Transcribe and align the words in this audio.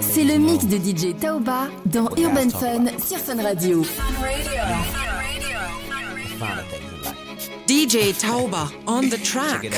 C'est 0.00 0.24
le 0.24 0.38
mix 0.38 0.66
de 0.66 0.76
DJ 0.76 1.16
Taoba 1.18 1.68
dans 1.86 2.08
Urban 2.16 2.50
Fun 2.50 2.86
sur 3.04 3.18
Fun 3.18 3.42
Radio. 3.42 3.84
DJ 7.66 8.12
Taoba 8.18 8.68
on 8.86 9.02
the 9.02 9.22
track. 9.22 9.70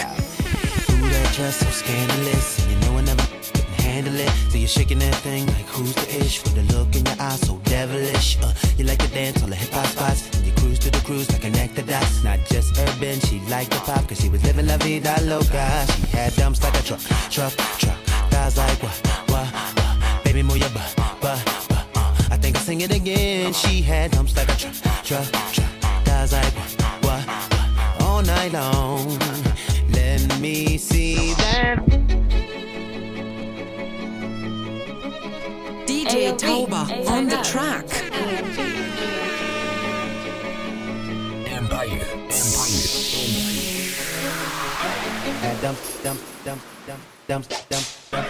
So 4.57 4.61
you're 4.61 4.69
shaking 4.69 4.99
that 4.99 5.15
thing 5.17 5.47
like 5.47 5.67
who's 5.67 5.95
the 5.95 6.25
ish 6.25 6.43
with 6.43 6.55
the 6.55 6.63
look 6.75 6.89
in 6.97 7.05
your 7.05 7.17
eyes 7.21 7.41
so 7.41 7.61
devilish. 7.65 8.39
Uh, 8.41 8.53
you 8.79 8.85
like 8.85 8.99
to 8.99 9.09
dance 9.09 9.43
on 9.43 9.51
the 9.51 9.57
hip 9.57 9.71
hop 9.71 9.87
spots, 9.87 10.35
and 10.35 10.47
you 10.47 10.53
cruise 10.53 10.79
to 10.79 10.91
the 10.91 11.01
cruise 11.05 11.31
like 11.31 11.43
connect 11.43 11.75
the 11.75 11.83
dots. 11.83 12.25
Not 12.25 12.39
just 12.47 12.79
urban, 12.79 13.21
she 13.21 13.41
liked 13.51 13.73
the 13.73 13.81
pop, 13.81 14.09
cause 14.09 14.19
she 14.19 14.31
was 14.31 14.43
living 14.45 14.67
la 14.67 14.79
vida 14.79 15.15
loca. 15.25 15.67
She 15.93 16.07
had 16.17 16.35
dumps 16.37 16.63
like 16.63 16.79
a 16.81 16.83
truck, 16.83 17.01
truck, 17.31 17.53
truck. 17.81 17.99
Guys 18.31 18.57
like 18.57 18.83
what, 18.83 18.97
what, 19.29 19.49
what? 19.53 20.25
Baby, 20.25 20.43
move 20.43 20.59
your 20.59 20.71
butt, 20.71 20.95
butt, 20.97 21.21
butt. 21.69 21.87
Uh, 21.95 22.35
I 22.35 22.37
think 22.39 22.57
I'll 22.57 22.63
sing 22.63 22.81
it 22.81 22.95
again. 22.95 23.53
She 23.53 23.83
had 23.83 24.13
dumps 24.13 24.35
like 24.37 24.49
a 24.49 24.57
truck, 24.57 24.77
truck, 25.05 25.29
truck. 25.53 25.73
Guys 26.05 26.33
like 26.33 26.55
what, 26.57 26.73
what, 27.05 27.27
what? 27.27 28.03
All 28.03 28.23
night 28.23 28.53
long. 28.55 29.19
Let 29.93 30.41
me 30.41 30.79
see 30.79 31.35
that. 31.35 31.46
DJ 36.07 36.39
Tauba 36.39 36.87
on 37.09 37.27
the 37.27 37.37
track. 37.43 37.85
Empire. 41.51 42.07
Empire. 42.31 42.87
Add 45.43 45.61
dumps, 45.63 46.03
dump, 46.05 46.21
dump, 46.45 46.61
dump, 46.87 47.01
dumps, 47.27 47.49
dump, 47.49 47.87
dump. 48.13 48.27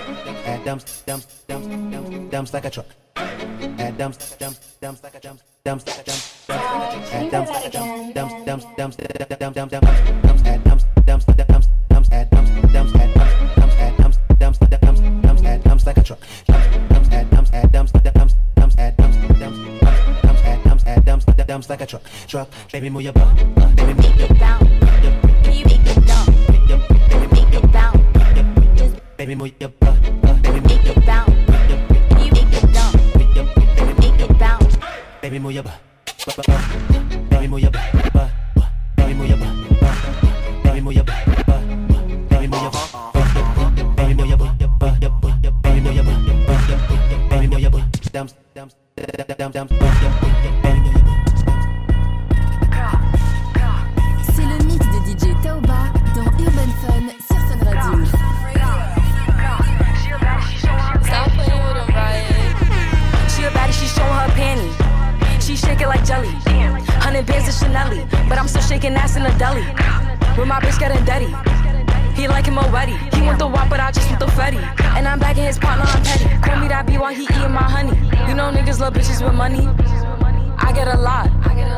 Add 0.47 0.65
dumps, 0.65 1.03
dumps, 1.03 1.27
dumps, 1.47 1.67
dumps, 1.69 2.31
dumps 2.31 2.55
like 2.55 2.65
a 2.65 2.71
truck. 2.71 2.87
Add 3.17 3.99
dumps, 3.99 4.37
dumps, 4.37 4.77
dumps 4.81 5.03
like 5.03 5.15
a 5.15 5.21
dumps, 5.21 5.43
dumps 5.63 5.87
like 5.87 5.99
a 5.99 6.05
dumps, 6.05 6.23
dumps 6.49 6.57
like 6.57 6.57
a 6.57 6.81
truck. 6.81 7.03
Add 7.13 7.31
dumps, 7.31 7.51
like 7.51 7.67
a 7.67 7.71
dumps, 7.71 8.15
dumps, 8.15 8.35
dumps, 8.47 8.65
dumps, 8.77 8.97
dumps, 8.97 9.37
dumps, 9.37 9.67
dumps, 9.67 9.85
dumps. 9.85 10.37
Add 10.47 10.65
dumps, 10.65 10.85
dumps, 11.05 11.67
dumps, 11.67 11.71
dumps, 11.85 12.11
add 12.11 12.31
dumps, 12.31 12.47
dumps, 12.73 12.89
add 12.89 13.17
dumps, 13.21 13.37
dumps, 13.59 13.77
add 13.77 13.97
dumps, 13.99 14.19
dumps, 14.39 14.59
dumps, 14.59 15.01
dumps, 15.21 15.43
add 15.43 15.65
dumps 15.65 15.87
like 15.87 15.99
a 15.99 16.03
truck. 16.03 16.19
dumps 21.47 21.71
like 21.71 21.81
a 21.81 21.87
truck, 21.87 22.03
truck. 22.27 22.49
Baby, 22.73 22.91
move 22.91 23.03
your 23.03 23.13
butt, 23.13 23.35
baby, 23.77 23.95
move 23.95 24.19
your 24.19 24.29
bounce. 24.35 24.65
Baby, 29.17 29.35
move 29.35 29.53
your 29.61 29.69
butt, 29.71 30.03
baby, 30.43 30.55
move 30.59 30.75
your 30.75 30.91
butt. 30.91 31.07
Baby, 35.23 35.39
move 35.39 35.55
your 35.55 35.63
butt, 35.63 35.81
baby, 37.31 37.47
move 37.47 37.61
your 37.61 37.61
butt, 37.61 37.61
baby, 37.61 37.61
move 37.61 37.61
your 37.61 37.69
butt, 37.69 37.83
baby, 38.97 39.15
move 39.15 39.29
your 39.29 39.39
butt, 39.39 39.51
baby, 47.31 47.47
move 47.47 47.61
your 47.61 47.71
butt. 47.71 48.13
Dumps, 48.13 48.35
dumps, 48.55 48.75
dumps, 48.95 49.15
dumps, 49.39 49.55
dumps, 49.55 49.55
dumps. 49.55 50.86
Jelly. 66.07 66.29
Hundred 67.03 67.27
bands 67.27 67.49
of 67.49 67.55
Chanel, 67.55 67.91
but 68.29 68.39
I'm 68.39 68.49
still 68.49 68.63
shaking 68.63 68.95
ass 68.95 69.17
in 69.17 69.25
the 69.25 69.31
deli. 69.39 69.63
With 70.39 70.47
my 70.47 70.61
bitch 70.61 70.79
getting 70.79 71.05
dirty. 71.05 71.35
He 72.15 72.29
like 72.29 72.47
him 72.47 72.59
already. 72.59 72.97
He 73.15 73.23
want 73.23 73.39
the 73.39 73.47
wop, 73.47 73.69
but 73.69 73.81
I 73.81 73.91
just 73.91 74.09
want 74.09 74.21
the 74.21 74.27
fetty. 74.27 74.63
And 74.97 75.07
I'm 75.07 75.19
back 75.19 75.37
in 75.37 75.45
his 75.45 75.59
partner, 75.59 75.85
I'm 75.87 76.03
petty. 76.03 76.25
Call 76.43 76.61
me 76.61 76.69
that 76.69 76.87
B 76.87 76.97
while 76.97 77.13
he 77.13 77.25
eating 77.25 77.53
my 77.53 77.63
honey. 77.63 77.97
You 78.29 78.35
know 78.35 78.51
niggas 78.51 78.81
love 78.81 78.95
bitches 78.95 79.23
with 79.25 79.35
money. 79.35 79.67
I 80.59 80.73
get 80.73 80.89
a 80.89 80.97
lot. 80.97 81.31
I 81.45 81.55
get 81.55 81.69
a 81.69 81.71
lot. 81.71 81.76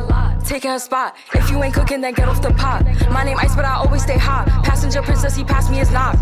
Taking 0.49 0.71
her 0.71 0.79
spot. 0.79 1.15
If 1.35 1.51
you 1.51 1.63
ain't 1.63 1.75
cooking, 1.75 2.01
then 2.01 2.15
get 2.15 2.27
off 2.27 2.41
the 2.41 2.51
pot. 2.55 2.83
My 3.11 3.23
name 3.23 3.37
Ice, 3.37 3.55
but 3.55 3.67
I 3.67 3.75
always 3.75 4.03
stay 4.03 4.17
hot. 4.17 4.49
Passenger 4.65 5.03
princess, 5.03 5.37
he 5.37 5.45
passed 5.45 5.71
me 5.71 5.77
his 5.77 5.91
knock. 5.91 6.17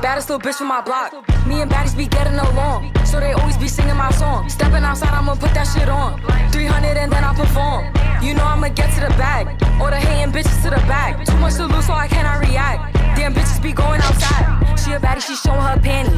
Baddest 0.00 0.30
little 0.30 0.40
bitch 0.40 0.54
from 0.54 0.68
my 0.68 0.80
block. 0.80 1.12
Me 1.46 1.60
and 1.60 1.70
baddies 1.70 1.94
be 1.94 2.06
getting 2.06 2.38
along. 2.38 2.90
So 3.04 3.20
they 3.20 3.32
always 3.32 3.58
be 3.58 3.68
singing 3.68 3.94
my 3.94 4.10
song. 4.12 4.48
Stepping 4.48 4.82
outside, 4.82 5.12
I'ma 5.12 5.34
put 5.34 5.52
that 5.52 5.64
shit 5.64 5.90
on. 5.90 6.18
300 6.52 6.96
and 6.96 7.12
then 7.12 7.22
I 7.22 7.34
perform. 7.34 7.92
You 8.24 8.32
know 8.32 8.44
I'ma 8.44 8.68
get 8.68 8.94
to 8.94 9.00
the 9.00 9.12
bag. 9.20 9.44
Or 9.78 9.90
the 9.90 9.96
hating 9.96 10.32
bitches 10.32 10.56
to 10.62 10.70
the 10.70 10.80
back. 10.88 11.26
Too 11.26 11.36
much 11.36 11.56
to 11.56 11.66
lose, 11.66 11.86
so 11.86 11.92
I 11.92 12.08
cannot 12.08 12.40
react. 12.40 12.94
Damn 13.14 13.34
bitches 13.34 13.62
be 13.62 13.72
going 13.72 14.00
outside. 14.00 14.80
She 14.80 14.92
a 14.92 14.98
baddie, 14.98 15.20
she 15.20 15.36
showing 15.36 15.60
her 15.60 15.76
panty. 15.76 16.16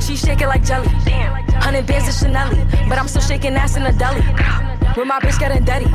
She 0.00 0.16
shake 0.16 0.40
it 0.40 0.48
like 0.48 0.64
jelly. 0.64 0.88
Hundred 1.60 1.86
bands 1.86 2.08
of 2.08 2.14
Chanel, 2.14 2.48
but 2.88 2.96
I'm 2.96 3.08
still 3.08 3.20
shaking 3.20 3.56
ass 3.56 3.76
in 3.76 3.84
a 3.84 3.92
deli. 3.92 4.22
With 4.96 5.06
my 5.06 5.20
bitch 5.20 5.38
getting 5.38 5.64
dirty. 5.64 5.86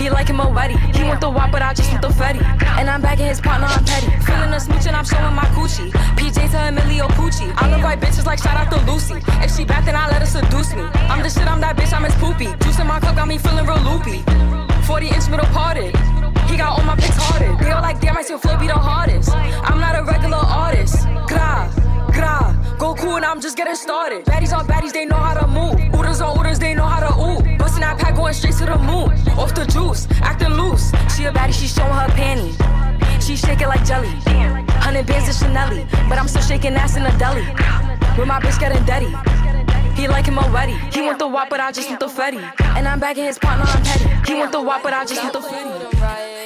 He 0.00 0.08
like 0.08 0.28
him 0.28 0.40
already. 0.40 0.76
He 0.96 1.04
want 1.04 1.20
the 1.20 1.28
wop, 1.28 1.52
but 1.52 1.60
I 1.60 1.74
just 1.74 1.90
want 1.90 2.00
the 2.00 2.08
fetty. 2.08 2.40
And 2.80 2.88
I'm 2.88 3.02
back 3.02 3.20
in 3.20 3.26
his 3.26 3.38
partner, 3.38 3.66
I'm 3.66 3.84
petty. 3.84 4.08
Feeling 4.24 4.48
a 4.54 4.58
smooch 4.58 4.86
and 4.86 4.96
I'm 4.96 5.04
showing 5.04 5.34
my 5.34 5.44
coochie. 5.52 5.90
PJ 6.16 6.50
to 6.52 6.68
Emilio 6.68 7.06
Pucci. 7.08 7.52
I 7.54 7.68
look 7.70 7.82
like 7.82 8.00
bitches 8.00 8.24
like 8.24 8.38
shout 8.38 8.56
out 8.56 8.72
to 8.72 8.80
Lucy. 8.90 9.16
If 9.44 9.54
she 9.54 9.66
back, 9.66 9.84
then 9.84 9.94
I 9.94 10.08
let 10.08 10.20
her 10.20 10.26
seduce 10.26 10.74
me. 10.74 10.84
I'm 11.12 11.22
the 11.22 11.28
shit, 11.28 11.46
I'm 11.46 11.60
that 11.60 11.76
bitch, 11.76 11.92
I'm 11.92 12.04
his 12.04 12.14
poopy. 12.14 12.48
Juice 12.64 12.78
in 12.78 12.86
my 12.86 12.98
cup 12.98 13.14
got 13.14 13.28
me 13.28 13.36
feeling 13.36 13.66
real 13.66 13.78
loopy. 13.84 14.24
40 14.86 15.08
inch 15.08 15.28
middle 15.28 15.44
parted. 15.52 15.94
He 16.48 16.56
got 16.56 16.78
all 16.78 16.84
my 16.84 16.96
pics 16.96 17.16
hearted. 17.20 17.58
They 17.60 17.70
all 17.70 17.82
like, 17.82 18.00
damn, 18.00 18.16
I 18.16 18.22
still 18.22 18.38
flow 18.38 18.56
be 18.56 18.68
the 18.68 18.72
hardest. 18.72 19.30
I'm 19.34 19.80
not 19.80 19.98
a 19.98 20.02
regular 20.02 20.38
artist. 20.38 21.04
Gra, 21.28 21.68
gra. 22.16 22.59
Go 22.80 22.94
cool 22.94 23.16
and 23.16 23.26
I'm 23.26 23.42
just 23.42 23.58
getting 23.58 23.74
started. 23.74 24.24
Baddies 24.24 24.56
on 24.56 24.66
baddies, 24.66 24.94
they 24.94 25.04
know 25.04 25.16
how 25.16 25.34
to 25.34 25.46
move. 25.46 25.74
Ooders 25.94 26.22
on 26.22 26.38
ooders, 26.38 26.58
they 26.58 26.72
know 26.74 26.86
how 26.86 27.00
to 27.06 27.12
ooh. 27.12 27.58
Bustin' 27.58 27.82
that 27.82 27.98
pack 27.98 28.16
going 28.16 28.32
straight 28.32 28.54
to 28.54 28.64
the 28.64 28.78
moon. 28.78 29.12
Off 29.38 29.54
the 29.54 29.66
juice, 29.66 30.08
acting 30.22 30.54
loose. 30.54 30.90
She 31.14 31.26
a 31.26 31.30
baddie, 31.30 31.52
she 31.52 31.66
showing 31.66 31.92
her 31.92 32.08
panty. 32.16 32.56
She 33.20 33.36
shake 33.36 33.60
it 33.60 33.68
like 33.68 33.84
jelly. 33.84 34.08
Hundred 34.80 35.04
bands 35.06 35.28
of 35.28 35.34
Chanel, 35.36 35.86
but 36.08 36.16
I'm 36.16 36.26
still 36.26 36.40
shaking 36.40 36.72
ass 36.72 36.96
in 36.96 37.04
a 37.04 37.18
deli. 37.18 37.42
With 38.16 38.26
my 38.26 38.40
bitch 38.40 38.58
getting 38.58 38.82
dirty. 38.86 39.12
He 39.94 40.08
like 40.08 40.24
him 40.24 40.38
already. 40.38 40.72
He 40.90 41.02
want 41.02 41.18
the 41.18 41.28
wop, 41.28 41.50
but 41.50 41.60
I 41.60 41.72
just 41.72 41.86
want 41.86 42.00
the 42.00 42.06
fetty. 42.06 42.42
And 42.76 42.88
I'm 42.88 42.98
back 42.98 43.18
in 43.18 43.26
his 43.26 43.38
partner, 43.38 43.66
I'm 43.68 43.82
petty. 43.82 44.32
He 44.32 44.38
want 44.38 44.52
the 44.52 44.62
wop, 44.62 44.82
but 44.82 44.94
I 44.94 45.04
just 45.04 45.22
want 45.22 45.34
the 45.34 45.40
fetty. 45.40 46.40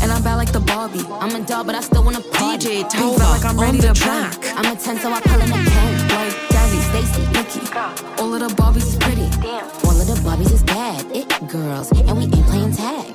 And 0.00 0.12
I'm 0.12 0.22
bad 0.22 0.36
like 0.36 0.52
the 0.52 0.60
Barbie. 0.60 1.04
I'm 1.10 1.34
a 1.34 1.44
dog, 1.44 1.66
but 1.66 1.74
I 1.74 1.80
still 1.80 2.04
wanna 2.04 2.20
party. 2.20 2.68
DJ 2.68 2.82
Big 2.84 2.92
felt 2.92 3.18
like 3.18 3.44
I'm 3.44 3.56
Tauba 3.56 3.58
on 3.58 3.64
ready 3.64 3.78
the 3.78 3.92
to 3.92 4.00
track. 4.00 4.39
I'm 4.62 4.76
a 4.76 4.78
10, 4.78 4.98
so 4.98 5.10
I 5.10 5.22
pull 5.22 5.40
in 5.40 5.48
a 5.48 5.54
10. 5.54 6.08
Like 6.12 6.36
Jazzy, 6.52 6.80
Stacy, 6.90 7.22
Nikki. 7.32 7.64
all 8.20 8.34
of 8.34 8.40
the 8.40 8.54
Barbies 8.60 8.88
is 8.88 8.96
pretty. 8.96 9.24
All 9.88 9.96
of 9.96 10.06
the 10.06 10.20
Barbies 10.20 10.52
is 10.52 10.62
bad. 10.64 11.00
It 11.16 11.28
girls, 11.48 11.90
and 11.92 12.14
we 12.14 12.24
ain't 12.24 12.46
playing 12.46 12.74
tag. 12.76 13.06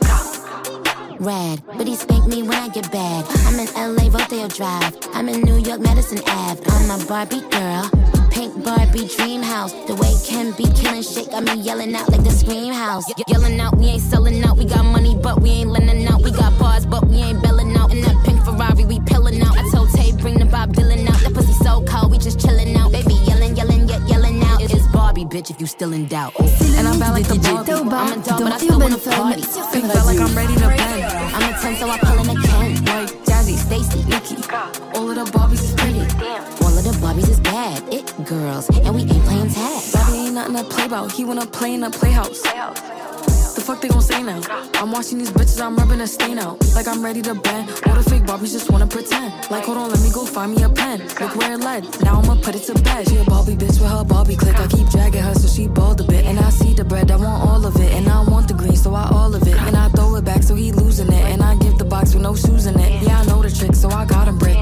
Rad, 1.20 1.62
but 1.78 1.86
he 1.88 1.96
spank 1.96 2.26
me 2.26 2.42
when 2.42 2.58
I 2.58 2.70
get 2.70 2.92
bad. 2.92 3.26
I'm 3.46 3.60
in 3.60 3.68
LA, 3.76 4.10
Rodeo 4.10 4.48
Drive. 4.48 4.98
I'm 5.14 5.30
in 5.30 5.42
New 5.42 5.58
York, 5.58 5.82
Madison 5.82 6.18
Ave. 6.26 6.64
I'm 6.66 6.90
a 7.00 7.06
Barbie 7.06 7.42
girl. 7.52 7.92
Pink 8.32 8.66
Barbie 8.66 9.08
dream 9.16 9.44
house. 9.44 9.72
The 9.86 9.94
way 10.02 10.16
Ken 10.26 10.52
be 10.54 10.66
killing 10.74 11.04
shit 11.04 11.30
got 11.30 11.44
me 11.44 11.62
yelling 11.62 11.94
out 11.94 12.10
like 12.10 12.24
the 12.24 12.32
scream 12.32 12.74
house. 12.74 13.08
Ye- 13.08 13.24
yelling 13.28 13.60
out, 13.60 13.78
we 13.78 13.86
ain't 13.86 14.02
selling 14.02 14.44
out. 14.44 14.58
We 14.58 14.66
got 14.66 14.84
money, 14.84 15.16
but 15.22 15.42
we 15.44 15.52
ain't 15.52 15.70
lending 15.70 16.08
out. 16.08 16.24
We 16.24 16.32
got 16.32 16.58
bars, 16.58 16.88
but 16.88 17.06
we 17.06 17.18
ain't 17.18 17.44
belling 17.44 17.78
out. 17.78 17.92
In 17.92 18.02
that 18.02 18.18
pink 18.26 18.44
Ferrari, 18.44 18.84
we 18.84 19.00
pillin' 19.02 19.44
out. 19.44 19.56
Bring 20.26 20.40
the 20.40 20.46
Bob 20.46 20.74
Dylan 20.74 21.08
out. 21.08 21.20
That 21.22 21.34
pussy 21.36 21.54
so 21.54 21.86
cold, 21.86 22.12
we 22.12 22.18
just 22.18 22.40
chillin' 22.40 22.76
out. 22.76 22.92
Baby 22.92 23.14
yelling, 23.30 23.56
yelling, 23.56 23.88
yet 23.88 24.02
yelling 24.10 24.42
out. 24.42 24.60
It's 24.60 24.88
Barbie, 24.88 25.24
bitch, 25.24 25.52
if 25.52 25.62
you 25.62 25.68
still 25.68 25.94
in 25.94 26.08
doubt. 26.08 26.34
And 26.78 26.88
I'm 26.88 26.98
bad 26.98 27.12
like 27.12 27.26
DJ 27.26 27.46
Barbie. 27.54 27.72
I'm 27.72 28.20
a 28.20 28.26
dog, 28.26 28.40
but 28.42 28.54
I 28.54 28.58
still 28.58 28.80
wanna 28.80 28.98
party. 28.98 29.44
felt 29.44 30.08
like 30.10 30.20
I'm 30.20 30.34
ready 30.36 30.56
to 30.56 30.68
bend. 30.80 31.04
I'm 31.36 31.54
a 31.54 31.58
10, 31.62 31.76
so 31.76 31.90
I 31.90 31.98
pull 32.00 32.18
in 32.24 32.30
a 32.36 32.42
10. 32.42 32.86
Like 32.86 33.10
Jazzy, 33.28 33.56
Stacy, 33.66 34.02
Nikki. 34.10 34.38
all 34.98 35.10
of 35.12 35.16
the 35.16 35.26
Barbies 35.36 35.64
is 35.68 35.74
pretty. 35.78 36.02
All 36.64 36.74
of 36.80 36.84
the 36.90 36.96
Barbies 37.04 37.30
is 37.30 37.40
bad. 37.42 37.84
It 37.94 38.08
girls, 38.26 38.68
and 38.70 38.96
we 38.96 39.02
ain't 39.02 39.26
playing 39.26 39.52
tag. 39.52 39.84
Bobby 39.94 40.18
ain't 40.26 40.34
nothing 40.34 40.56
to 40.56 40.64
play 40.64 40.86
about. 40.86 41.12
He 41.12 41.24
wanna 41.24 41.46
play 41.46 41.76
in 41.76 41.84
a 41.84 41.92
playhouse. 41.92 42.42
The 43.56 43.62
fuck 43.62 43.82
they 43.82 43.88
gon' 43.88 44.02
say 44.02 44.22
now? 44.22 44.42
I'm 44.76 44.92
watching 44.92 45.18
these 45.18 45.32
bitches, 45.32 45.62
I'm 45.62 45.78
rubbing 45.78 46.02
a 46.02 46.08
stain 46.08 46.40
out. 46.40 46.60
Like 46.76 46.88
I'm 46.88 47.02
ready 47.04 47.22
to 47.22 47.34
bend. 47.34 47.70
All 47.88 47.96
the 47.96 48.04
fake 48.04 48.24
Barbies 48.24 48.52
just 48.52 48.70
wanna 48.70 48.86
pretend. 48.86 49.34
Like, 49.50 49.64
hold 49.64 49.78
on, 49.78 49.90
let 49.90 50.02
me 50.02 50.12
go 50.12 50.26
find 50.26 50.54
me 50.54 50.64
a 50.64 50.70
pen. 50.70 51.00
Look 51.22 51.36
where 51.38 51.54
it 51.54 51.62
led. 51.62 51.84
Now 52.04 52.20
I'ma 52.20 52.36
put 52.42 52.56
it 52.56 52.64
to 52.64 52.74
bed. 52.84 53.08
She 53.08 53.16
a 53.16 53.24
Barbie 53.24 53.56
bitch 53.56 53.80
with 53.80 53.90
her 53.90 54.04
Barbie 54.04 54.36
click. 54.36 54.60
I 54.60 54.68
keep 54.68 54.90
dragging 54.90 55.24
her 55.24 55.34
so 55.34 55.48
she 55.48 55.68
bald 55.68 56.02
a 56.02 56.04
bit. 56.04 56.26
And 56.26 56.38
I 56.38 56.50
see 56.50 56.74
the 56.74 56.84
bread, 56.84 57.10
I 57.10 57.16
want 57.16 57.50
all 57.50 57.66
of 57.66 57.76
it. 57.78 57.92
And 57.94 58.10
I 58.10 58.24
want 58.28 58.50
the 58.50 58.56
green, 58.56 58.76
so 58.76 58.94
I 58.94 59.08
all 59.10 59.34
of 59.34 59.42
it. 59.48 59.56
And 59.56 59.76
I 59.76 59.88
throw 59.90 60.16
it 60.16 60.26
back 60.26 60.44
so 60.44 60.54
he 60.56 60.74
losing 60.74 61.08
it. 61.08 61.26
And 61.32 61.42
I 61.42 61.56
give 61.56 61.78
the 61.78 61.86
box 61.86 62.14
with 62.14 62.24
no 62.24 62.36
shoes 62.36 62.66
in 62.66 62.78
it. 62.78 63.04
Yeah, 63.04 63.22
I 63.22 63.26
know 63.26 63.42
the 63.42 63.50
trick, 63.50 63.74
so 63.74 63.90
I 63.90 64.06
got 64.06 64.28
him 64.28 64.38
break. 64.38 64.56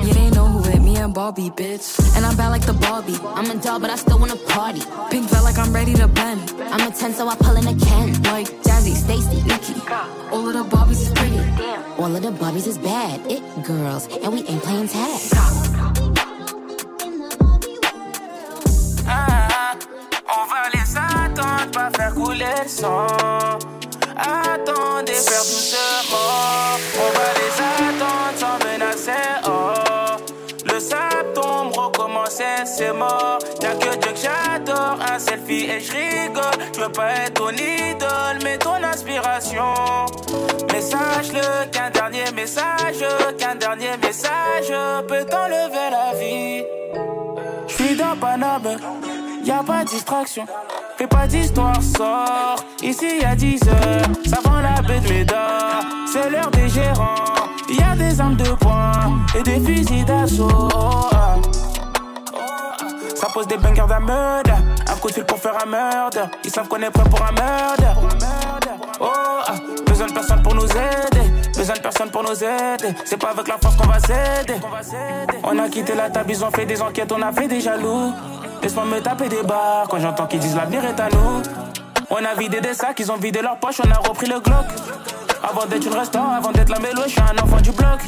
Barbie, 1.14 1.52
bitch. 1.52 2.18
And 2.18 2.26
I'm 2.26 2.36
bad 2.36 2.50
like 2.50 2.66
the 2.66 2.74
Barbie. 2.74 3.18
I'm 3.24 3.50
a 3.50 3.56
doll, 3.62 3.80
but 3.80 3.90
I 3.90 3.96
still 3.96 4.20
wanna 4.20 4.36
party. 4.36 4.82
Pink 5.12 5.30
felt 5.30 5.44
like 5.44 5.58
I'm 5.58 5.72
ready 5.72 5.94
to 5.94 6.08
bend. 6.08 6.42
I'm 6.72 6.86
a 6.88 6.92
10, 6.92 7.14
so 7.14 7.28
I 7.28 7.36
pull 7.36 7.56
in 7.56 7.68
a 7.68 7.76
Ken. 7.86 8.22
Like 8.24 8.48
Jazzy, 8.84 8.96
Stacy, 8.96 9.42
Nikki. 9.44 9.74
All 10.32 10.48
of 10.48 10.54
the 10.54 10.64
Barbies 10.76 11.02
is 11.02 11.10
pretty. 11.12 11.40
All 11.98 12.16
of 12.16 12.22
the 12.22 12.32
Barbies 12.32 12.68
is 12.68 12.78
bad. 12.78 13.22
It 13.32 13.42
girls, 13.64 14.08
and 14.08 14.34
we 14.34 14.40
ain't 14.40 14.62
playing 14.62 14.88
tag. 14.90 15.22
Ah, 19.08 19.76
on 20.28 20.46
va 20.50 20.70
les 20.74 20.98
attendre, 20.98 21.72
pas 21.72 21.90
faire 21.96 22.14
couler 22.14 22.46
le 22.62 22.68
sang. 22.68 23.08
Attendez, 24.18 25.14
faire 25.14 25.44
doucement. 25.44 26.78
On 27.00 27.10
va 27.18 27.28
les 27.40 27.54
attendre 27.88 28.36
sans 28.36 28.58
menacer. 28.66 29.28
Oh, 29.46 30.18
le 30.66 30.80
sable 30.80 31.34
tombe, 31.34 31.72
recommencer, 31.78 32.66
c'est 32.66 32.94
mort. 32.94 33.40
Y'a 33.62 33.76
que 33.76 33.96
Dieu 33.98 34.12
que 34.12 34.20
j'adore, 34.20 34.98
un 35.10 35.20
selfie 35.20 35.70
et 35.70 35.80
je 35.80 35.92
rigole. 35.92 36.44
Je 36.76 36.82
veux 36.82 36.92
pas 36.92 37.12
être 37.12 37.36
ton 37.36 37.50
idole, 37.50 38.40
mais 38.44 38.58
sache-le 40.84 41.70
qu'un 41.72 41.90
dernier 41.90 42.32
message, 42.36 43.04
qu'un 43.38 43.56
dernier 43.56 43.98
message 44.02 44.74
peut 45.08 45.26
t'enlever 45.26 45.90
la 45.92 46.14
vie. 46.18 46.64
J'suis 47.68 47.96
dans 47.96 48.16
Paname, 48.20 48.78
y 49.44 49.52
a 49.52 49.64
pas 49.64 49.84
de 49.84 49.90
distraction. 49.90 50.46
Fais 50.98 51.08
pas 51.08 51.26
d'histoire, 51.28 51.82
sort. 51.82 52.64
Ici 52.82 53.20
y 53.22 53.26
a 53.26 53.36
10 53.36 53.60
heures, 53.68 54.08
ça 54.26 54.40
vend 54.44 54.62
la 54.62 54.82
baie 54.82 55.00
de 55.00 55.10
Médard. 55.10 55.84
C'est 56.12 56.30
l'heure 56.30 56.52
des 56.52 56.70
gérants. 56.70 57.26
Y 57.70 57.82
a 57.82 57.96
des 57.96 58.20
armes 58.20 58.36
de 58.36 58.52
poing 58.60 59.20
et 59.36 59.42
des 59.42 59.60
fusils 59.60 60.06
d'assaut. 60.06 60.70
Ça 63.24 63.30
pose 63.34 63.48
des 63.48 63.56
bangers 63.56 63.86
d'un. 63.88 64.06
Un 64.06 64.96
coup 65.00 65.08
de 65.08 65.14
fil 65.14 65.24
pour 65.24 65.40
faire 65.40 65.54
un 65.64 65.66
meurtre. 65.66 66.30
Ils 66.44 66.52
savent 66.52 66.68
qu'on 66.68 66.82
est 66.82 66.90
prêt 66.90 67.10
pour 67.10 67.22
un 67.22 67.32
meurtre. 67.32 67.84
Oh, 69.00 69.06
ah. 69.48 69.54
Besoin 69.86 70.08
de 70.08 70.12
personne 70.12 70.44
pour 70.44 70.54
nous 70.54 70.66
aider. 70.66 71.32
Besoin 71.56 71.76
de 71.76 71.80
personne 71.80 72.12
pour 72.12 72.24
nous 72.24 72.44
aider. 72.44 72.94
C'est 73.06 73.16
pas 73.16 73.30
avec 73.30 73.48
la 73.48 73.58
force 73.58 73.78
qu'on 73.78 73.88
va 73.88 73.98
s'aider. 74.02 74.60
On 75.42 75.58
a 75.58 75.70
quitté 75.70 75.96
la 75.96 76.10
table, 76.10 76.32
ils 76.32 76.44
ont 76.44 76.52
fait 76.52 76.66
des 76.66 76.82
enquêtes, 76.82 77.14
on 77.14 77.22
a 77.22 77.32
fait 77.32 77.48
des 77.48 77.62
jaloux. 77.62 78.12
Laisse-moi 78.62 78.84
me 78.84 79.00
taper 79.00 79.30
des 79.30 79.44
barres 79.44 79.88
quand 79.90 80.00
j'entends 80.00 80.28
qu'ils 80.28 80.40
disent 80.40 80.58
l'avenir 80.58 80.84
est 80.84 81.00
à 81.00 81.08
nous. 81.08 81.44
On 82.10 82.18
a 82.18 82.34
vidé 82.38 82.60
des 82.60 82.74
sacs, 82.74 83.00
ils 83.00 83.10
ont 83.10 83.16
vidé 83.16 83.42
leurs 83.42 83.58
poches, 83.58 83.80
on 83.86 83.90
a 83.90 84.06
repris 84.06 84.28
le 84.28 84.42
Glock. 84.42 84.66
Avant 85.42 85.66
d'être 85.66 85.86
une 85.86 85.98
restaurant, 85.98 86.34
avant 86.34 86.52
d'être 86.52 86.70
la 86.70 86.80
mélo, 86.80 87.04
je 87.06 87.12
suis 87.12 87.22
un 87.22 87.42
enfant 87.42 87.62
du 87.62 87.72
bloc. 87.72 88.02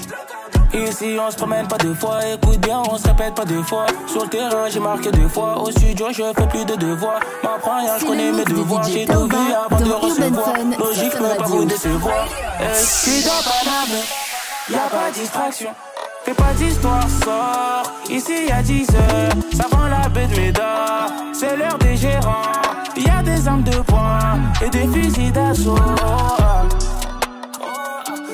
Ici 0.74 1.18
on 1.20 1.32
se 1.32 1.38
promène 1.38 1.68
pas 1.68 1.78
deux 1.78 1.94
fois, 1.94 2.20
écoute 2.26 2.60
bien, 2.60 2.82
on 2.90 2.98
se 2.98 3.08
répète 3.08 3.36
pas 3.36 3.46
deux 3.46 3.64
fois. 3.64 3.86
Sur 4.08 4.24
le 4.24 4.30
terrain 4.30 4.68
j'ai 4.70 4.80
marqué 4.80 5.12
deux 5.12 5.28
fois, 5.28 5.58
au 5.62 5.72
studio 5.72 6.08
je 6.12 6.24
fais 6.36 6.48
plus 6.48 6.66
de 6.66 6.76
devoirs. 6.76 7.20
M'apprends 7.44 7.80
rien, 7.80 7.98
je 8.00 8.06
connais 8.06 8.32
mes 8.32 8.44
devoirs, 8.44 8.84
j'ai 8.84 9.06
tout 9.06 9.28
vu 9.28 9.54
avant 9.54 9.80
de 9.80 9.92
recevoir. 9.92 10.56
Logique, 10.80 11.12
je 11.14 11.18
peux 11.18 11.36
pas 11.38 11.44
vous 11.46 11.66
décevoir. 11.66 12.28
Je 12.60 12.86
suis 12.86 13.24
dans 13.24 13.42
Paname, 13.44 14.00
y 14.70 14.76
a 14.76 14.90
pas 14.90 15.10
de 15.10 15.14
distraction. 15.14 15.70
Fais 16.24 16.34
pas 16.34 16.54
d'histoire, 16.58 17.08
sort. 17.24 17.92
Ici 18.10 18.48
y 18.48 18.52
a 18.52 18.64
10 18.64 18.90
heures, 18.90 19.30
ça 19.56 19.66
vend 19.72 19.88
la 19.88 20.10
baie 20.10 20.26
de 20.26 20.36
Médard. 20.36 21.12
C'est 21.34 21.56
l'heure 21.56 21.78
des 21.78 21.96
gérants, 21.96 22.42
y 22.98 23.08
a 23.08 23.22
des 23.22 23.48
armes 23.48 23.62
de 23.62 23.78
poing 23.78 24.40
et 24.64 24.70
des 24.70 24.88
fusils 24.88 25.32
d'assaut. 25.32 25.76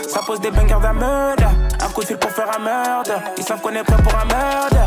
Ça 0.08 0.22
pose 0.26 0.40
des 0.40 0.52
bangers 0.52 0.94
meurtre. 0.94 1.44
Un 1.82 1.90
coup 1.90 2.02
de 2.02 2.08
fil 2.08 2.18
pour 2.18 2.32
faire 2.32 2.50
un 2.56 2.60
meurtre. 2.60 3.14
Ils 3.38 3.44
savent 3.44 3.62
qu'on 3.62 3.74
est 3.74 3.84
prêt 3.84 4.02
pour 4.04 4.14
un 4.16 4.26
meurtre. 4.26 4.78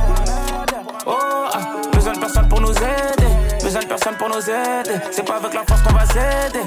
Oh, 1.07 1.17
ah, 1.53 1.59
besoin 1.93 2.13
de 2.13 2.19
personne 2.19 2.49
pour 2.49 2.61
nous 2.61 2.71
aider. 2.71 3.29
Besoin 3.63 3.81
de 3.81 3.87
personne 3.87 4.17
pour 4.17 4.29
nous 4.29 4.41
aider. 4.41 5.01
C'est 5.11 5.25
pas 5.25 5.37
avec 5.37 5.55
la 5.55 5.63
force 5.65 5.83
qu'on 5.83 5.93
va 5.93 6.07
s'aider. 6.07 6.61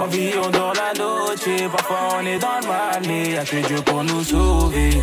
On 0.00 0.06
vit, 0.06 0.32
on 0.42 0.48
dort 0.50 0.74
la 0.74 0.98
noche. 0.98 1.70
Parfois 1.70 2.18
on 2.20 2.26
est 2.26 2.38
dans 2.38 2.60
le 2.60 2.66
mal, 2.66 3.02
mais 3.06 3.30
y'a 3.30 3.44
que 3.44 3.56
Dieu 3.56 3.76
pour 3.82 4.04
nous 4.04 4.22
sauver. 4.22 5.02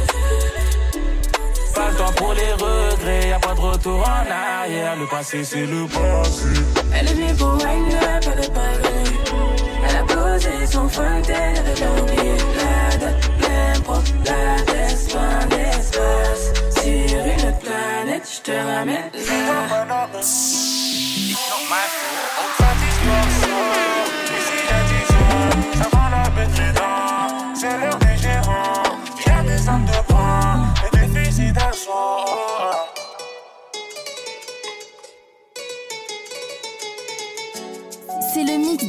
Pas 1.74 1.90
le 1.90 1.96
temps 1.96 2.14
pour 2.16 2.34
les 2.34 2.54
regrets, 2.54 3.30
y'a 3.30 3.40
pas 3.40 3.54
de 3.54 3.60
retour 3.60 4.00
en 4.00 4.32
arrière. 4.32 4.96
Le 4.98 5.08
passé, 5.08 5.44
c'est 5.44 5.66
le 5.66 5.88
passé. 5.88 6.62
Elle 6.94 7.08
est 7.08 7.14
venue 7.14 7.34
pour 7.34 7.58
elle 7.62 8.52
pas 8.52 8.72
venue 8.84 9.71
posés 10.32 10.68
sont 10.68 10.90
frontales 10.90 11.64
J'en 11.76 12.06
ai 12.08 12.38
plein 12.56 12.94
de 13.02 13.10
plein 14.24 15.46
d'espace. 15.50 16.44
Sur 16.82 17.26
une 17.26 17.54
planète, 17.60 18.28
je 18.36 18.42
te 18.42 18.52
ramène 18.52 19.12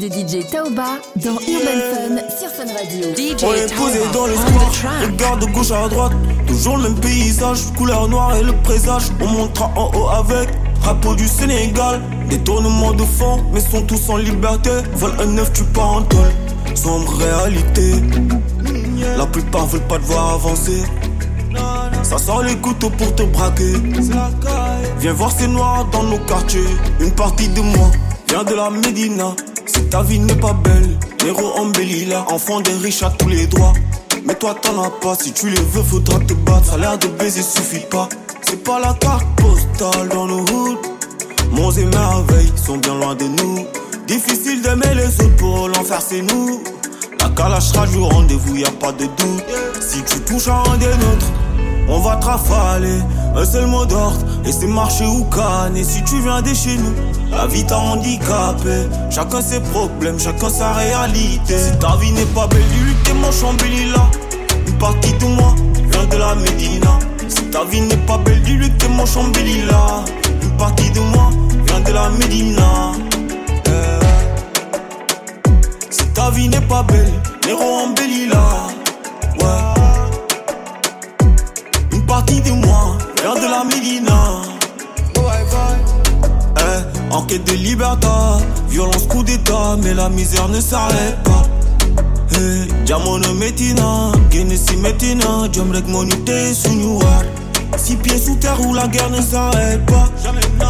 de 0.02 0.08
DJ 0.08 0.44
Taoba 0.50 0.98
dans 1.14 1.34
Urban 1.34 1.78
Fun 1.92 2.16
sur 2.36 2.48
Fun 2.50 2.72
Radio. 2.74 3.14
DJ 3.14 3.44
On 3.44 3.54
est 3.54 3.72
posé 3.76 4.00
dans 4.12 4.26
le 4.26 4.34
square, 4.34 5.00
regarde 5.04 5.40
de 5.42 5.46
gauche 5.52 5.70
à 5.70 5.88
droite, 5.88 6.12
toujours 6.48 6.76
le 6.78 6.84
même 6.84 6.98
paysage, 6.98 7.60
couleur 7.76 8.08
noire 8.08 8.34
et 8.34 8.42
le 8.42 8.52
présage. 8.64 9.04
On 9.20 9.28
montera 9.28 9.70
en 9.76 9.92
haut 9.94 10.08
avec 10.08 10.48
drapeau 10.80 11.14
du 11.14 11.28
Sénégal, 11.28 12.00
détournement 12.28 12.92
de 12.92 13.04
fond, 13.04 13.44
mais 13.52 13.60
sont 13.60 13.82
tous 13.82 14.08
en 14.08 14.16
liberté. 14.16 14.70
Vol 14.94 15.12
un 15.20 15.26
neuf, 15.26 15.52
tu 15.52 15.62
pars 15.64 15.92
en 15.98 16.02
tôle, 16.02 16.32
sombre 16.74 17.14
réalité. 17.18 17.94
La 19.16 19.26
plupart 19.26 19.66
veulent 19.66 19.86
pas 19.86 19.98
te 19.98 20.04
voir 20.04 20.34
avancer. 20.34 20.82
Ça 22.02 22.18
sort 22.18 22.42
les 22.42 22.56
couteaux 22.56 22.90
pour 22.90 23.14
te 23.14 23.22
braquer. 23.22 23.74
Viens 24.98 25.12
voir 25.12 25.30
ces 25.30 25.46
noirs 25.46 25.84
dans 25.92 26.02
nos 26.02 26.18
quartiers. 26.18 26.60
Une 26.98 27.12
partie 27.12 27.48
de 27.48 27.60
moi 27.60 27.88
vient 28.28 28.42
de 28.42 28.54
la 28.54 28.68
Médina. 28.68 29.36
Si 29.66 29.82
ta 29.88 30.02
vie 30.02 30.18
n'est 30.18 30.34
pas 30.36 30.52
belle, 30.52 30.98
héros 31.26 31.52
embellis 31.56 32.06
là, 32.06 32.24
enfant 32.30 32.60
des 32.60 32.74
riches 32.74 33.02
à 33.02 33.10
tous 33.10 33.28
les 33.28 33.46
droits. 33.46 33.72
Mais 34.24 34.34
toi 34.34 34.54
t'en 34.60 34.82
as 34.82 34.90
pas, 34.90 35.14
si 35.14 35.32
tu 35.32 35.48
les 35.48 35.60
veux, 35.60 35.82
faudra 35.82 36.18
te 36.20 36.34
battre. 36.34 36.66
Ça 36.66 36.74
a 36.74 36.78
l'air 36.78 36.98
de 36.98 37.08
baiser 37.08 37.42
suffit 37.42 37.84
pas. 37.90 38.08
C'est 38.42 38.62
pas 38.62 38.78
la 38.80 38.94
carte 38.94 39.26
postale 39.36 40.08
dans 40.08 40.26
nos 40.26 40.40
hoods. 40.40 40.78
Monts 41.52 41.72
et 41.72 41.84
merveilles 41.84 42.52
sont 42.56 42.78
bien 42.78 42.94
loin 42.94 43.14
de 43.14 43.24
nous. 43.24 43.66
Difficile 44.06 44.62
d'aimer 44.62 44.94
les 44.94 45.06
autres 45.06 45.36
pour 45.36 45.68
l'enfer, 45.68 46.00
c'est 46.00 46.22
nous. 46.22 46.62
La 47.20 47.28
calage 47.30 47.62
sera 47.62 47.86
du 47.86 47.98
rendez-vous, 47.98 48.56
y 48.56 48.64
a 48.64 48.70
pas 48.70 48.92
de 48.92 49.04
doute. 49.04 49.44
Si 49.80 50.02
tu 50.02 50.20
touches 50.20 50.48
à 50.48 50.62
un 50.70 50.76
des 50.78 50.86
nôtres, 50.86 51.32
on 51.88 52.00
va 52.00 52.16
te 52.16 52.26
rafaler. 52.26 52.98
Un 53.34 53.44
seul 53.46 53.66
mot 53.66 53.86
d'ordre, 53.86 54.18
et 54.44 54.52
c'est 54.52 54.66
marcher 54.66 55.06
ou 55.06 55.24
canner. 55.24 55.84
Si 55.84 56.02
tu 56.04 56.20
viens 56.20 56.42
de 56.42 56.52
chez 56.52 56.76
nous, 56.76 56.92
la 57.30 57.46
vie 57.46 57.64
t'a 57.64 57.78
handicapé. 57.78 58.88
Chacun 59.10 59.40
ses 59.40 59.60
problèmes, 59.60 60.20
chacun 60.20 60.50
sa 60.50 60.72
réalité. 60.72 61.58
Si 61.58 61.78
ta 61.78 61.96
vie 61.96 62.12
n'est 62.12 62.26
pas 62.26 62.46
belle, 62.46 62.62
dis-lui 62.72 62.94
que 62.94 63.08
t'es 63.08 63.14
mon. 63.14 63.30
Une 64.66 64.78
partie 64.78 65.12
de 65.14 65.24
moi 65.26 65.54
vient 65.90 66.06
de 66.06 66.16
la 66.16 66.34
Médina. 66.34 66.98
Si 67.28 67.42
ta 67.50 67.64
vie 67.64 67.80
n'est 67.80 67.96
pas 68.06 68.18
belle, 68.18 68.42
dis-lui 68.42 68.68
que 68.68 68.76
t'es 68.76 68.88
mon 68.88 69.06
chambéli 69.06 69.62
là. 69.64 70.04
Une 70.42 70.56
partie 70.56 70.90
de 70.90 71.00
moi 71.00 71.30
vient 71.66 71.80
de 71.80 71.92
la 71.92 72.10
Médina. 72.10 72.92
Si 75.90 76.06
ta 76.08 76.30
vie 76.30 76.48
n'est 76.48 76.60
pas 76.60 76.82
belle, 76.82 77.12
Néro 77.46 77.62
embellit 77.62 78.28
là. 78.28 78.68
Ouais. 79.40 79.74
Une 81.92 82.06
partie 82.06 82.40
de 82.40 82.50
moi 82.52 82.98
vient 83.22 83.34
de 83.34 83.48
la 83.48 83.64
Médina. 83.64 84.42
Eh, 86.58 87.14
en 87.14 87.22
quête 87.22 87.44
de 87.46 87.52
liberté, 87.52 88.08
violence, 88.68 89.06
coup 89.08 89.22
d'état, 89.22 89.76
mais 89.82 89.94
la 89.94 90.08
misère 90.08 90.48
ne 90.48 90.60
s'arrête 90.60 91.22
pas. 91.22 91.42
Eh, 92.34 92.84
Diamono 92.84 93.32
metina, 93.34 94.12
Genesis 94.30 94.76
metina, 94.76 95.48
Jomrek 95.52 95.86
monité 95.86 96.52
sous 96.52 96.74
Noir. 96.74 97.22
Six 97.76 97.96
pieds 97.96 98.18
sous 98.18 98.36
terre 98.36 98.60
où 98.60 98.74
la 98.74 98.86
guerre 98.88 99.10
ne 99.10 99.20
s'arrête 99.20 99.84
pas. 99.86 100.08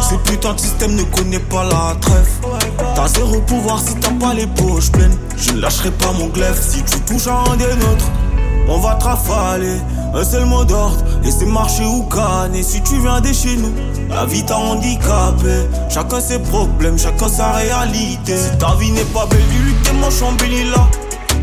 Ce 0.01 0.15
putain 0.29 0.53
de 0.53 0.59
système 0.59 0.95
ne 0.95 1.03
connaît 1.03 1.39
pas 1.39 1.63
la 1.63 1.95
trêve. 1.99 2.29
T'as 2.95 3.07
zéro 3.07 3.41
pouvoir 3.41 3.79
si 3.79 3.95
t'as 3.95 4.11
pas 4.11 4.33
les 4.33 4.47
poches 4.47 4.91
pleines. 4.91 5.17
Je 5.37 5.51
ne 5.53 5.61
lâcherai 5.61 5.91
pas 5.91 6.11
mon 6.13 6.27
glaive 6.27 6.59
si 6.61 6.83
tu 6.83 6.99
touches 7.01 7.27
à 7.27 7.43
un 7.51 7.57
des 7.57 7.65
nôtres. 7.65 8.11
On 8.69 8.79
va 8.79 8.95
te 8.95 9.03
rafaler, 9.03 9.75
un 10.13 10.23
seul 10.23 10.45
mot 10.45 10.63
d'ordre, 10.63 11.03
c'est 11.23 11.45
marcher 11.45 11.85
ou 11.85 12.03
canner. 12.03 12.61
Si 12.61 12.81
tu 12.83 12.99
viens 12.99 13.19
de 13.19 13.33
chez 13.33 13.57
nous, 13.57 13.73
la 14.09 14.25
vie 14.25 14.45
t'a 14.45 14.57
handicapé. 14.57 15.67
Chacun 15.89 16.21
ses 16.21 16.39
problèmes, 16.39 16.99
chacun 16.99 17.27
sa 17.27 17.51
réalité. 17.53 18.37
Si 18.37 18.57
ta 18.57 18.75
vie 18.75 18.91
n'est 18.91 19.01
pas 19.05 19.25
belle, 19.25 19.39
que 19.39 19.87
t'es 19.87 19.93
mon 19.93 20.11
chambéli 20.11 20.69
là. 20.69 20.87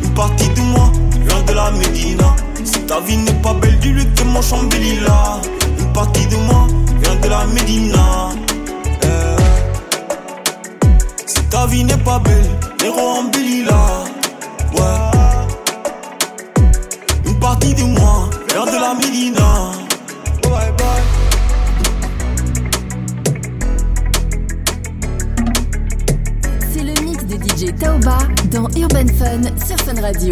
Une 0.02 0.14
partie 0.14 0.48
de 0.50 0.60
moi 0.60 0.92
vient 1.12 1.42
de 1.42 1.52
la 1.52 1.70
Médina. 1.72 2.36
Si 2.64 2.80
ta 2.86 3.00
vie 3.00 3.16
n'est 3.16 3.34
pas 3.42 3.54
belle, 3.54 3.78
dis-lui 3.80 4.04
que 4.04 4.10
t'es 4.10 4.24
mon 4.24 4.32
moi 4.32 4.40
là 5.04 5.40
Une 5.78 5.92
partie 5.92 6.26
de 6.26 6.36
moi 6.36 6.66
vient 7.02 7.16
de 7.16 7.28
la 7.28 7.46
Médina. 7.46 8.28
Eh. 9.02 9.36
Si 11.26 11.42
ta 11.44 11.66
vie 11.66 11.84
n'est 11.84 11.96
pas 11.96 12.20
belle, 12.20 12.50
héros 12.84 13.18
en 13.18 13.24
là 13.66 14.04
Ouais. 14.74 15.10
Une 17.26 17.38
partie 17.40 17.74
de 17.74 17.82
moi 17.82 18.30
L'heure 18.52 18.66
de 18.66 18.80
la 18.80 18.94
Médina. 18.94 19.72
Bye 20.42 20.72
bye. 20.76 21.20
DJ 27.30 27.74
Taoba 27.78 28.18
dans 28.50 28.68
Urban 28.76 29.06
Fun 29.18 29.42
sur 29.66 29.76
Fun 29.84 30.00
Radio. 30.00 30.30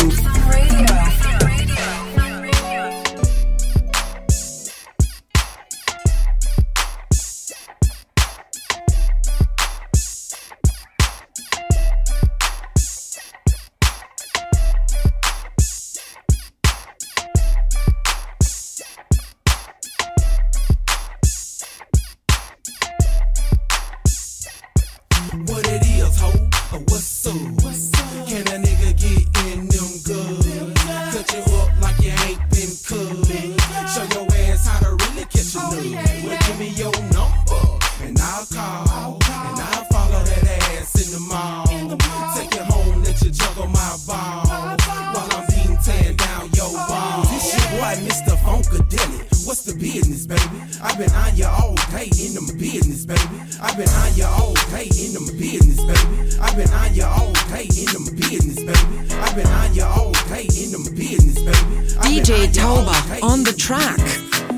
it. 49.15 49.29
What's 49.47 49.63
the 49.63 49.75
business, 49.75 50.27
baby? 50.27 50.59
I've 50.83 50.99
been 50.99 51.11
on 51.13 51.37
you 51.37 51.47
all 51.47 51.75
day 51.91 52.11
in 52.21 52.35
the 52.35 52.55
business, 52.59 53.07
baby. 53.07 53.23
I've 53.61 53.77
been 53.77 53.89
on 53.89 54.15
you 54.15 54.25
all 54.25 54.55
day 54.71 54.87
in 54.87 55.13
the 55.17 55.25
business, 55.39 55.81
baby. 55.83 56.39
I've 56.41 56.57
been 56.57 56.71
on 56.71 56.95
you 56.95 57.05
all 57.05 57.33
day 57.51 57.65
in 57.65 57.89
the 57.97 58.13
business, 58.15 58.59
baby. 58.63 59.15
I've 59.23 59.35
been 59.35 59.47
on 59.47 59.75
you 59.75 59.85
all 59.85 60.13
day 60.29 60.47
in 60.63 60.71
the 60.77 60.93
business, 60.95 61.39
baby. 61.41 61.79
DJ 62.09 62.47
Tauba 62.53 63.23
on 63.23 63.43
the 63.45 63.53
track. 63.53 63.99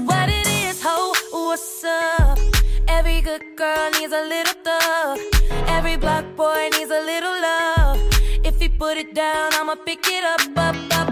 What 0.06 0.28
it 0.28 0.46
is, 0.46 0.82
ho? 0.82 1.14
What's 1.32 1.84
up? 1.84 2.38
Every 2.88 3.20
good 3.20 3.42
girl 3.56 3.90
needs 3.92 4.12
a 4.12 4.24
little 4.26 4.54
thug. 4.64 5.18
Every 5.68 5.96
black 5.96 6.24
boy 6.36 6.68
needs 6.72 6.90
a 6.90 7.02
little 7.02 7.36
love. 7.40 7.98
If 8.44 8.60
he 8.60 8.68
put 8.68 8.96
it 8.98 9.14
down, 9.14 9.52
I'ma 9.54 9.76
pick 9.76 10.06
it 10.06 10.24
up, 10.24 10.58
up, 10.58 10.76
up. 10.98 11.09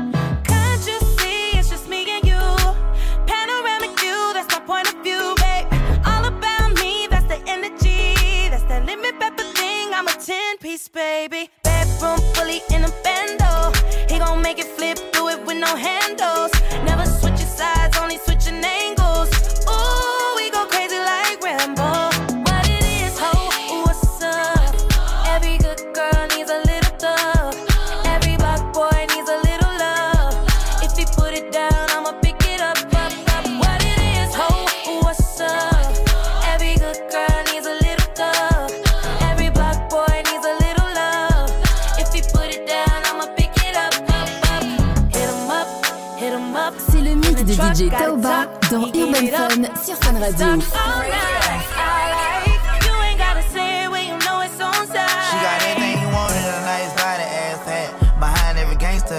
C'est 46.90 47.00
le 47.00 47.14
mix 47.14 47.44
de 47.44 47.52
DJ 47.52 47.90
Taoba 47.90 48.46
dans 48.70 48.86
Urban 48.86 49.26
Fun 49.32 49.82
sur 49.82 49.96
Fun 49.96 50.18
Radio. 50.20 50.62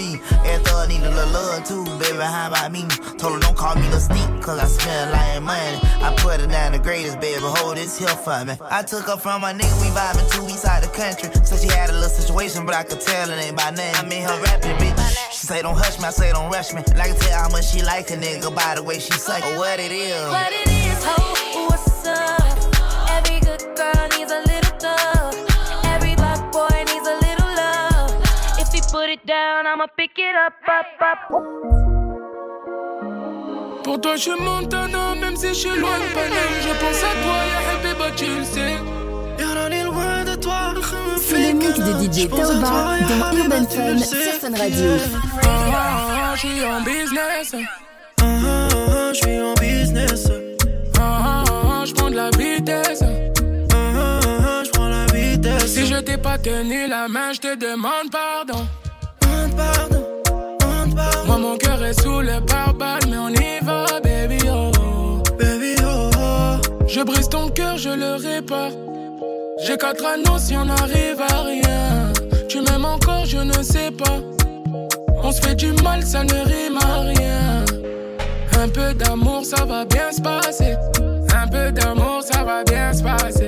be. 0.00 0.20
Every 0.48 0.64
thug 0.64 0.88
need 0.88 1.02
a 1.04 1.10
little 1.10 1.32
love 1.32 1.64
too, 1.68 1.84
baby. 2.00 2.24
How 2.24 2.48
about 2.48 2.72
me? 2.72 2.82
Told 3.20 3.34
her 3.34 3.40
don't 3.40 3.56
call 3.56 3.74
me 3.76 3.86
the 3.88 4.00
sneak, 4.00 4.28
cause 4.42 4.58
I 4.58 4.66
lot 5.12 5.36
of 5.36 5.42
money. 5.42 5.78
I 6.06 6.14
put 6.16 6.40
her 6.40 6.46
down 6.46 6.72
the 6.72 6.78
greatest, 6.78 7.20
baby. 7.20 7.40
Hold 7.42 7.76
this 7.76 7.98
here 7.98 8.08
for 8.08 8.44
me. 8.44 8.54
I 8.70 8.82
took 8.82 9.04
her 9.06 9.16
from 9.16 9.42
my 9.42 9.52
nigga, 9.52 9.76
we 9.82 9.88
vibing 9.92 10.28
two 10.32 10.44
weeks 10.44 10.64
out 10.64 10.82
the 10.82 10.88
country. 10.88 11.28
So 11.44 11.56
she 11.56 11.68
had 11.68 11.90
a 11.90 11.92
little 11.92 12.08
situation, 12.08 12.64
but 12.66 12.74
I 12.74 12.82
could 12.82 13.00
tell 13.00 13.30
it 13.30 13.38
ain't 13.44 13.56
by 13.56 13.70
name. 13.70 13.94
I 13.96 14.04
mean 14.06 14.22
her 14.22 14.38
rapping, 14.42 14.76
bitch. 14.80 15.32
She 15.32 15.46
say 15.46 15.62
don't 15.62 15.76
hush 15.76 15.98
me, 15.98 16.06
I 16.06 16.10
say 16.10 16.32
don't 16.32 16.50
rush 16.50 16.72
me. 16.72 16.82
And 16.90 17.00
I 17.00 17.08
can 17.08 17.16
tell 17.16 17.42
how 17.42 17.50
much 17.50 17.66
she 17.70 17.82
like 17.82 18.10
a 18.10 18.16
nigga 18.16 18.54
by 18.54 18.74
the 18.76 18.82
way 18.82 18.98
she 18.98 19.12
suck 19.12 19.44
or 19.44 19.56
what 19.58 19.78
it 19.78 19.92
is. 19.92 20.28
What 20.28 20.52
it 20.52 20.68
is, 20.68 21.04
ho, 21.04 21.68
what's 21.68 22.06
up? 22.06 22.56
Every 23.16 23.40
good 23.40 23.62
girl 23.76 24.19
down, 29.30 29.64
I'ma 29.64 29.86
pick 29.96 30.18
it 30.18 30.34
up, 30.46 30.54
up, 30.78 30.90
up. 31.10 31.20
Pour 33.84 34.00
toi, 34.00 34.16
je 34.16 34.22
suis 34.22 34.40
Montana, 34.40 35.14
même 35.20 35.36
si 35.36 35.48
je 35.48 35.54
suis 35.54 35.76
loin 35.82 35.98
de 36.02 36.08
Paname. 36.14 36.56
Je 36.66 36.72
pense 36.82 37.00
à 37.10 37.12
toi, 37.22 37.38
ya 37.52 37.60
Habiba, 37.70 38.10
tu 38.16 38.26
le 38.26 38.44
sais. 38.44 38.74
loin 39.84 40.24
de 40.24 40.34
toi. 40.34 40.74
C'est 41.18 41.42
le 41.46 41.52
mix 41.60 41.78
de 41.78 41.92
DJ 42.02 42.28
Taoba 42.28 42.98
dans 43.10 43.36
Urban 43.38 43.66
Fun 43.74 43.98
sur 43.98 44.32
Fun 44.40 44.54
Radio. 44.62 44.90
Ah, 45.44 45.48
ah, 45.48 46.34
je 46.34 46.40
suis 46.40 46.64
en 46.64 46.80
business. 46.80 47.54
Ah, 48.20 48.24
ah, 48.24 49.12
je 49.12 49.18
suis 49.22 49.40
en 49.40 49.54
business. 49.54 50.28
Ah, 50.98 51.00
ah, 51.00 51.44
ah, 51.48 51.84
je 51.86 51.94
prends 51.94 52.10
de 52.10 52.16
la 52.16 52.30
vitesse. 52.30 53.02
Ah, 53.02 53.76
ah, 53.76 54.62
je 54.64 54.70
prends 54.70 54.88
la 54.88 55.06
vitesse. 55.06 55.66
Si 55.74 55.86
je 55.86 56.00
t'ai 56.00 56.18
pas 56.18 56.36
tenu 56.38 56.88
la 56.88 57.06
main, 57.06 57.32
je 57.32 57.40
te 57.40 57.54
demande 57.54 58.10
pardon. 58.10 58.66
Mon 61.40 61.56
cœur 61.56 61.82
est 61.82 61.98
sous 61.98 62.20
le 62.20 62.38
pare 62.44 62.74
mais 63.08 63.16
on 63.16 63.30
y 63.30 63.64
va, 63.64 63.86
baby 64.04 64.38
oh. 64.52 65.22
Baby 65.38 65.74
oh. 65.82 66.10
Je 66.86 67.00
brise 67.02 67.30
ton 67.30 67.48
cœur, 67.48 67.78
je 67.78 67.88
le 67.88 68.16
répare. 68.16 68.72
J'ai 69.64 69.78
quatre 69.78 70.04
anneaux 70.04 70.38
si 70.38 70.54
on 70.54 70.68
arrive 70.68 71.20
à 71.20 71.42
rien. 71.44 72.12
Tu 72.46 72.60
m'aimes 72.60 72.84
encore, 72.84 73.24
je 73.24 73.38
ne 73.38 73.62
sais 73.62 73.90
pas. 73.90 74.18
On 75.22 75.32
se 75.32 75.40
fait 75.40 75.54
du 75.54 75.72
mal, 75.82 76.02
ça 76.02 76.24
ne 76.24 76.34
rime 76.34 76.78
à 76.78 77.00
rien. 77.00 77.64
Un 78.62 78.68
peu 78.68 78.92
d'amour, 78.92 79.42
ça 79.44 79.64
va 79.64 79.86
bien 79.86 80.12
se 80.12 80.20
passer. 80.20 80.74
Un 81.34 81.48
peu 81.48 81.72
d'amour, 81.72 82.22
ça 82.22 82.44
va 82.44 82.64
bien 82.64 82.92
se 82.92 83.02
passer. 83.02 83.39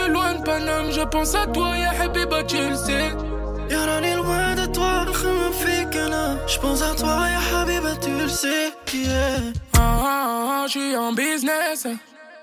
Suis 0.00 0.10
loin 0.10 0.34
de 0.34 0.42
Paname, 0.42 0.90
je 0.90 1.02
pense 1.02 1.34
à 1.34 1.46
toi, 1.46 1.76
ya 1.78 1.90
Habiba, 2.02 2.42
tu 2.42 2.56
le 2.56 2.74
sais. 2.74 3.12
Y'a 3.70 4.00
est 4.02 4.16
loin 4.16 4.54
de 4.54 4.66
toi, 4.66 5.04
je 6.46 6.58
pense 6.58 6.82
à 6.82 6.94
toi, 6.94 7.26
ya 7.30 7.60
Habiba, 7.60 7.94
tu 8.00 8.10
le 8.10 8.28
sais. 8.28 8.72
Yeah. 8.92 9.52
Ah, 9.76 9.80
ah, 9.80 10.62
ah, 10.62 10.64
je 10.66 10.72
suis 10.72 10.96
en 10.96 11.12
business. 11.12 11.86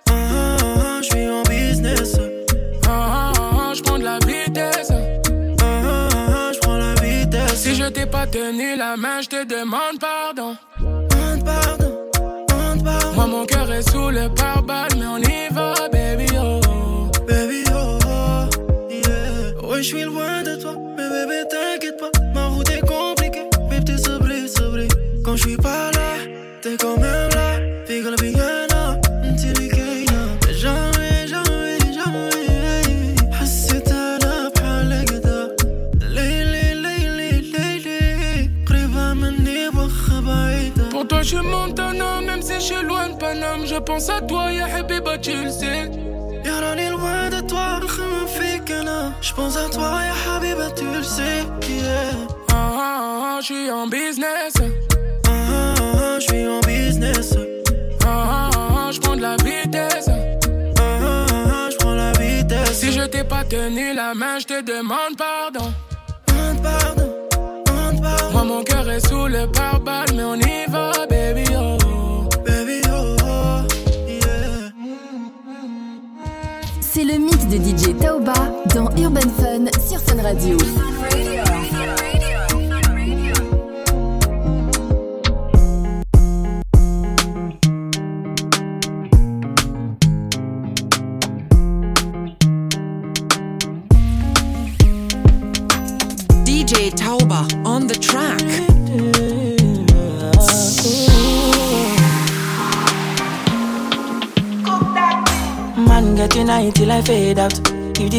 Ah, 0.09 0.13
ah, 0.13 0.99
je 1.01 1.07
suis 1.07 1.29
en 1.29 1.43
business. 1.43 2.17
Ah, 2.87 2.89
ah, 2.89 3.33
ah, 3.37 3.73
je 3.73 3.81
prends 3.81 3.97
de 3.97 4.03
la 4.03 4.19
vitesse. 4.19 4.91
Ah, 4.91 5.63
ah, 5.63 6.51
je 6.53 6.59
prends 6.59 6.77
la 6.77 6.93
vitesse. 6.95 7.55
Si 7.55 7.75
je 7.75 7.85
t'ai 7.85 8.05
pas 8.05 8.27
tenu 8.27 8.75
la 8.77 8.97
main, 8.97 9.21
je 9.21 9.29
te 9.29 9.43
demande 9.45 9.99
pardon. 9.99 10.55
Demande 10.79 11.45
pardon, 11.45 11.91
demande 12.49 12.83
pardon. 12.83 13.13
Moi, 13.15 13.27
mon 13.27 13.45
cœur 13.45 13.71
est 13.71 13.89
sous 13.89 14.09
le 14.09 14.27
pare-balles, 14.33 14.95
mais 14.97 15.07
on 15.07 15.17
y 15.17 15.53
va, 15.53 15.70
t'es 26.62 26.76
quand 26.76 26.98
même 27.04 27.30
là. 27.36 27.48
Fais 27.86 28.00
que 28.02 28.08
la 28.08 28.16
vie 28.22 28.32
jamais, 30.62 31.26
jamais, 31.32 31.78
jamais. 31.98 33.32
حسيت 33.32 33.88
انا 33.88 34.48
بحال 34.54 34.92
هكذا 34.92 35.56
ليلي 36.00 36.74
ليلي 36.74 37.30
ليلي 37.40 38.50
قريبة 38.68 39.12
مني 39.14 39.68
واخا 39.68 40.20
بعيدة 40.20 40.90
Pour 40.90 41.06
toi, 41.08 41.22
je 41.22 41.28
suis 41.28 41.46
Montana, 41.54 42.20
même 42.28 42.42
si 42.42 42.54
je 42.54 42.60
suis 42.60 42.82
loin 42.82 43.08
de 43.10 43.16
Paname. 43.22 43.66
Je 43.66 43.78
pense 43.88 44.08
à 44.08 44.20
toi, 44.20 44.52
ya 44.52 44.66
Habiba, 44.76 45.18
tu 45.18 45.32
le 45.44 45.50
sais. 45.50 45.90
يا 46.46 46.60
راني 46.60 46.90
loin 46.90 47.30
de 47.30 47.40
toi 47.50 47.84
نخمم 47.84 48.26
فيك 48.26 48.70
انا 48.70 49.12
Je 49.22 49.32
pense 49.32 49.56
à 49.56 49.68
toi 49.74 50.02
يا 50.08 50.14
حبيبة 50.14 50.68
tu 50.74 50.84
le 50.84 51.02
sais 51.02 51.44
yeah. 51.68 52.14
Ah, 52.48 52.54
ah, 52.54 53.36
ah, 53.36 53.38
je 53.40 53.46
suis 53.46 53.70
en 53.70 53.86
business. 53.86 54.52
Tenu 63.51 63.93
la 63.93 64.13
main, 64.13 64.39
je 64.39 64.45
te 64.45 64.61
demande 64.61 65.17
pardon. 65.17 65.73
Demande 66.27 66.61
pardon, 66.63 67.09
demande 67.65 68.01
pardon 68.01 68.31
Moi, 68.31 68.43
mon 68.45 68.63
cœur 68.63 68.89
est 68.89 69.05
sous 69.05 69.27
le 69.27 69.45
pare-balles, 69.51 70.13
mais 70.15 70.23
on 70.23 70.35
y 70.35 70.65
va, 70.69 70.91
baby, 71.09 71.43
oh. 71.57 71.77
Baby, 72.45 72.81
oh, 72.89 73.17
oh, 73.25 74.07
yeah. 74.07 74.71
C'est 76.79 77.03
le 77.03 77.17
mix 77.17 77.45
de 77.47 77.57
DJ 77.57 77.97
Taoba 77.99 78.33
dans 78.73 78.89
Urban 78.95 79.29
Fun 79.37 79.65
sur 79.85 79.99
Fun 79.99 80.21
Radio. 80.23 80.57
DJ 80.57 81.50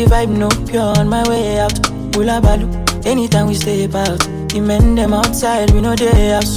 vibe 0.05 0.31
no 0.31 0.49
pure 0.67 0.99
on 0.99 1.09
my 1.09 1.27
way 1.29 1.59
out. 1.61 1.75
Bula 2.13 2.41
balu, 2.41 2.67
anytime 3.07 3.47
we 3.47 3.55
step 3.55 3.95
out. 3.95 4.19
The 4.49 4.61
men 4.61 4.95
them 4.95 5.13
outside, 5.13 5.71
we 5.71 5.81
know 5.81 5.95
they 5.95 6.31
house. 6.31 6.55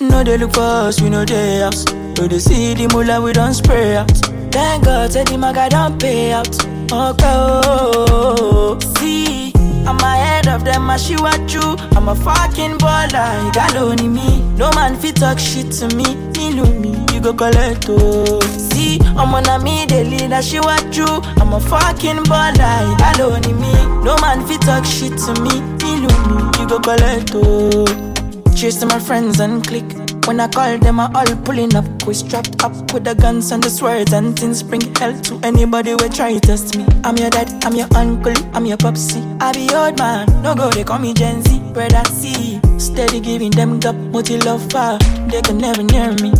No 0.00 0.22
they 0.24 0.36
look 0.38 0.52
for 0.54 0.60
us, 0.60 1.00
we 1.00 1.10
know 1.10 1.24
they 1.24 1.60
house. 1.60 1.84
So 2.16 2.26
they 2.26 2.38
see 2.38 2.74
the 2.74 2.88
mullah, 2.88 3.20
we 3.22 3.32
don't 3.32 3.54
spray 3.54 3.96
out. 3.96 4.10
Thank 4.50 4.84
God, 4.84 5.12
say 5.12 5.24
the 5.24 5.36
maga 5.38 5.68
don't 5.68 6.00
pay 6.00 6.32
out. 6.32 6.48
Okay, 6.48 6.92
oh, 6.92 7.60
oh, 7.64 8.78
oh. 8.80 8.94
see. 8.98 9.45
I'm 9.86 9.98
ahead 9.98 10.48
of 10.48 10.64
them, 10.64 10.90
I 10.90 10.96
she 10.96 11.16
what 11.16 11.52
you. 11.52 11.76
I'm 11.96 12.08
a 12.08 12.14
fucking 12.14 12.78
baller, 12.78 13.46
you 13.46 13.52
got 13.52 13.76
only 13.76 14.08
me. 14.08 14.40
No 14.56 14.70
man 14.72 14.96
fit 14.96 15.16
talk 15.16 15.38
shit 15.38 15.70
to 15.78 15.86
me. 15.96 16.14
Me 16.36 16.54
know 16.54 16.66
me, 16.80 16.90
you 17.14 17.20
go 17.20 17.32
collect 17.32 17.86
oh. 17.88 18.40
See, 18.70 18.98
I'm 19.16 19.34
on 19.34 19.46
a 19.46 19.62
me, 19.62 19.86
the 19.86 20.04
leader, 20.04 20.42
she 20.42 20.60
what 20.60 20.96
you. 20.96 21.06
I'm 21.40 21.52
a 21.52 21.60
fucking 21.60 22.24
baller, 22.24 22.90
you 22.90 22.96
got 22.98 23.20
only 23.20 23.52
me. 23.52 23.72
No 24.04 24.16
man 24.18 24.46
fit 24.46 24.60
talk 24.62 24.84
shit 24.84 25.16
to 25.18 25.40
me. 25.42 25.60
Me 25.82 26.00
know 26.00 26.16
me, 26.28 26.58
you 26.60 26.68
go 26.68 26.78
collect 26.80 27.32
oh. 27.34 27.84
To 28.56 28.86
my 28.86 28.98
friends 28.98 29.38
and 29.38 29.64
click. 29.64 29.84
When 30.26 30.40
I 30.40 30.48
call 30.48 30.76
them, 30.78 30.98
I 30.98 31.06
all 31.14 31.36
pulling 31.44 31.76
up. 31.76 31.84
We 32.04 32.12
strapped 32.12 32.64
up 32.64 32.92
with 32.92 33.04
the 33.04 33.14
guns 33.14 33.52
and 33.52 33.62
the 33.62 33.70
swords 33.70 34.12
and 34.12 34.36
things. 34.36 34.60
Bring 34.60 34.82
hell 34.96 35.14
to 35.22 35.38
anybody 35.44 35.92
who 35.92 36.08
try 36.08 36.34
to 36.34 36.40
test 36.40 36.76
me. 36.76 36.84
I'm 37.04 37.16
your 37.16 37.30
dad, 37.30 37.64
I'm 37.64 37.76
your 37.76 37.86
uncle, 37.94 38.34
I'm 38.52 38.66
your 38.66 38.76
popsy. 38.76 39.20
I 39.40 39.52
be 39.52 39.72
old 39.72 39.98
man, 39.98 40.26
no 40.42 40.56
go, 40.56 40.68
they 40.70 40.82
call 40.82 40.98
me 40.98 41.14
Gen 41.14 41.42
Z. 41.42 41.60
Brother 41.72 42.02
C, 42.10 42.60
steady 42.78 43.20
giving 43.20 43.52
them 43.52 43.78
gap, 43.78 43.94
multi 43.94 44.36
love 44.38 44.68
far. 44.72 44.98
They 45.28 45.42
can 45.42 45.58
never 45.58 45.84
near 45.84 46.12
me. 46.14 46.32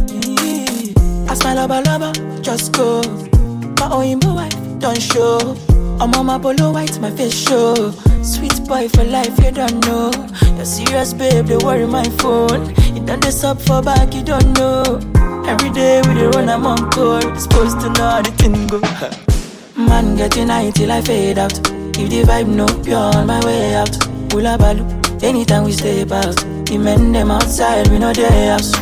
Ask 1.29 1.45
my 1.45 1.55
lover, 1.55 1.81
lover, 1.83 2.13
just 2.43 2.73
go. 2.73 3.03
My 3.79 3.89
own 3.93 4.19
wife, 4.19 4.57
don't 4.81 5.01
show. 5.01 5.57
I'm 6.01 6.13
on 6.15 6.27
my 6.27 6.39
polo 6.39 6.73
white, 6.73 6.99
my 7.01 7.13
face 7.13 7.35
show. 7.35 7.95
Sweet 8.23 8.67
boy 8.67 8.89
for 8.89 9.05
life, 9.05 9.39
you 9.45 9.51
don't 9.51 9.79
know. 9.87 10.11
You're 10.57 10.65
serious, 10.65 11.13
babe, 11.13 11.47
they 11.47 11.57
worry 11.59 11.87
my 11.87 12.05
phone. 12.21 12.75
You 12.95 13.05
done 13.05 13.21
this 13.21 13.45
up 13.45 13.61
for 13.61 13.83
back, 13.83 14.15
you 14.15 14.23
don't 14.23 14.53
know. 14.59 14.83
Every 15.47 15.71
day 15.71 16.03
we 16.07 16.15
dey 16.15 16.27
run, 16.27 16.49
I'm 16.49 16.67
on 16.67 16.91
call. 16.91 17.21
Supposed 17.39 17.81
to 17.81 17.89
know 17.91 18.11
how 18.11 18.23
the 18.23 18.31
thing 18.33 18.67
go. 18.67 18.81
Man 19.81 20.17
getting 20.17 20.49
high 20.49 20.71
till 20.71 20.91
I 20.91 21.01
fade 21.03 21.39
out. 21.39 21.53
If 21.99 22.11
the 22.11 22.23
vibe 22.25 22.49
no 22.49 22.67
pure 22.83 22.99
on 22.99 23.27
my 23.27 23.45
way 23.45 23.75
out. 23.75 23.91
Bula 24.29 24.59
balu, 24.59 24.85
anytime 25.23 25.65
we 25.65 25.73
step 25.73 26.11
out. 26.11 26.37
The 26.67 26.79
men 26.79 27.13
them 27.13 27.31
outside, 27.31 27.89
we 27.89 27.99
know 27.99 28.13
they 28.13 28.47
house. 28.49 28.73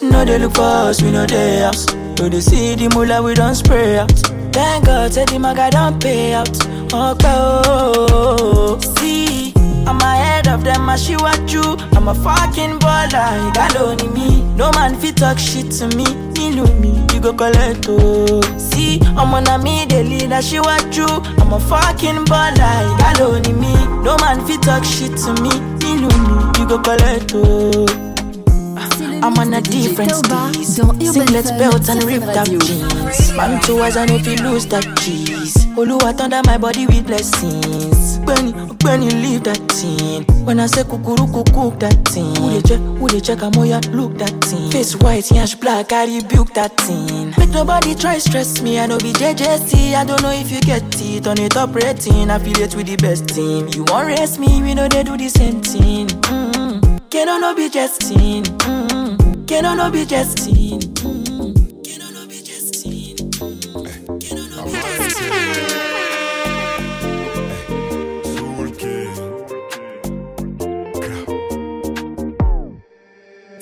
No 0.00 0.24
they 0.24 0.38
look 0.38 0.54
for 0.54 0.62
us, 0.62 1.02
we 1.02 1.10
know 1.10 1.26
they 1.26 1.58
house. 1.60 1.84
So 2.16 2.28
they 2.28 2.40
see 2.40 2.74
the 2.74 2.88
mullah, 2.88 3.22
we 3.22 3.34
don't 3.34 3.54
spray 3.54 3.98
out. 3.98 4.10
Thank 4.52 4.86
God, 4.86 5.12
say 5.12 5.24
the 5.26 5.38
maga 5.38 5.70
don't 5.70 6.00
pay 6.02 6.32
out. 6.32 6.48
Okay, 6.92 7.26
oh, 7.26 8.78
see, 8.98 9.52
I'm 9.86 10.00
ahead 10.00 10.48
of 10.48 10.62
them, 10.64 10.88
I 10.88 10.96
you. 10.96 11.76
I'm 11.96 12.08
a 12.08 12.14
fucking 12.14 12.78
baller, 12.78 13.54
got 13.54 13.76
only 13.76 14.08
me. 14.08 14.42
No 14.56 14.70
man 14.72 14.94
fit 14.96 15.16
talk 15.16 15.38
shit 15.38 15.70
to 15.78 15.88
me. 15.96 16.04
Know 16.54 16.66
me, 16.78 17.04
you 17.12 17.20
go 17.20 17.32
collect 17.32 17.86
oh. 17.88 18.40
See, 18.58 19.00
I'm 19.16 19.34
on 19.34 19.48
a 19.48 19.58
me, 19.58 19.86
the 19.86 20.04
leader, 20.04 20.40
she 20.40 20.60
what 20.60 20.94
you. 20.96 21.06
I'm 21.06 21.52
a 21.52 21.58
fucking 21.58 22.26
baller, 22.26 22.98
got 22.98 23.20
only 23.20 23.52
me. 23.54 23.74
No 24.04 24.16
man 24.18 24.46
fit 24.46 24.62
talk 24.62 24.84
shit 24.84 25.16
to 25.24 25.32
me. 25.42 25.50
Know 25.98 26.08
me, 26.08 26.60
you 26.60 26.68
go 26.68 26.78
collect 26.78 27.32
oh. 27.34 27.86
I'm 29.24 29.36
on 29.38 29.54
a 29.54 29.60
different 29.62 30.12
steez. 30.12 31.12
Singlet 31.12 31.46
belt 31.58 31.88
and 31.88 32.04
ripped 32.04 32.36
up 32.36 32.46
jeans. 32.46 33.32
Man 33.32 33.60
two 33.62 33.80
eyes 33.80 33.96
and 33.96 34.10
if 34.10 34.26
you 34.26 34.36
lose 34.36 34.66
that 34.66 34.84
cheese. 34.98 35.63
Oluwa 35.76 36.16
thunder 36.16 36.40
my 36.44 36.56
body 36.56 36.86
with 36.86 37.06
blessings. 37.06 38.18
When 38.84 39.02
you 39.02 39.10
leave 39.10 39.42
that 39.44 39.58
thing. 39.72 40.24
When 40.44 40.60
I 40.60 40.66
say 40.66 40.82
kukuru 40.82 41.26
cook 41.32 41.80
that 41.80 42.06
thing. 42.06 42.34
Who 42.36 42.50
they 42.50 42.62
check, 42.62 42.78
who 42.78 43.08
they 43.08 43.20
check, 43.20 43.42
I'm 43.42 43.52
ya 43.64 43.80
look 43.90 44.18
that 44.18 44.44
thing. 44.44 44.70
Face 44.70 44.94
white, 44.96 45.30
yash 45.30 45.54
black, 45.54 45.92
I 45.92 46.04
rebuke 46.04 46.52
that 46.54 46.76
thing. 46.76 47.34
Make 47.38 47.50
nobody 47.50 47.94
try 47.94 48.18
stress 48.18 48.60
me, 48.62 48.78
I 48.78 48.86
know 48.86 48.98
be 48.98 49.12
JJC. 49.12 49.94
I 49.94 50.04
don't 50.04 50.22
know 50.22 50.30
if 50.30 50.50
you 50.52 50.60
get 50.60 50.84
it 51.00 51.26
on 51.26 51.38
it 51.40 51.56
up 51.56 51.74
rating. 51.74 52.30
Affiliate 52.30 52.76
with 52.76 52.86
the 52.86 52.96
best 52.96 53.28
team. 53.28 53.68
You 53.74 53.84
won't 53.88 54.06
race 54.08 54.38
me, 54.38 54.62
we 54.62 54.74
know 54.74 54.86
they 54.86 55.02
do 55.02 55.16
the 55.16 55.28
same 55.28 55.60
thing. 55.62 56.08
Mm-hmm. 56.08 56.98
Can 57.08 57.28
I 57.28 57.38
no 57.38 57.54
be 57.54 57.68
jesting? 57.70 58.44
Mm-hmm. 58.44 59.44
Can 59.46 59.64
I 59.64 59.74
no 59.74 59.90
be 59.90 60.04
jesting? 60.04 60.80
Mm-hmm. 60.80 60.83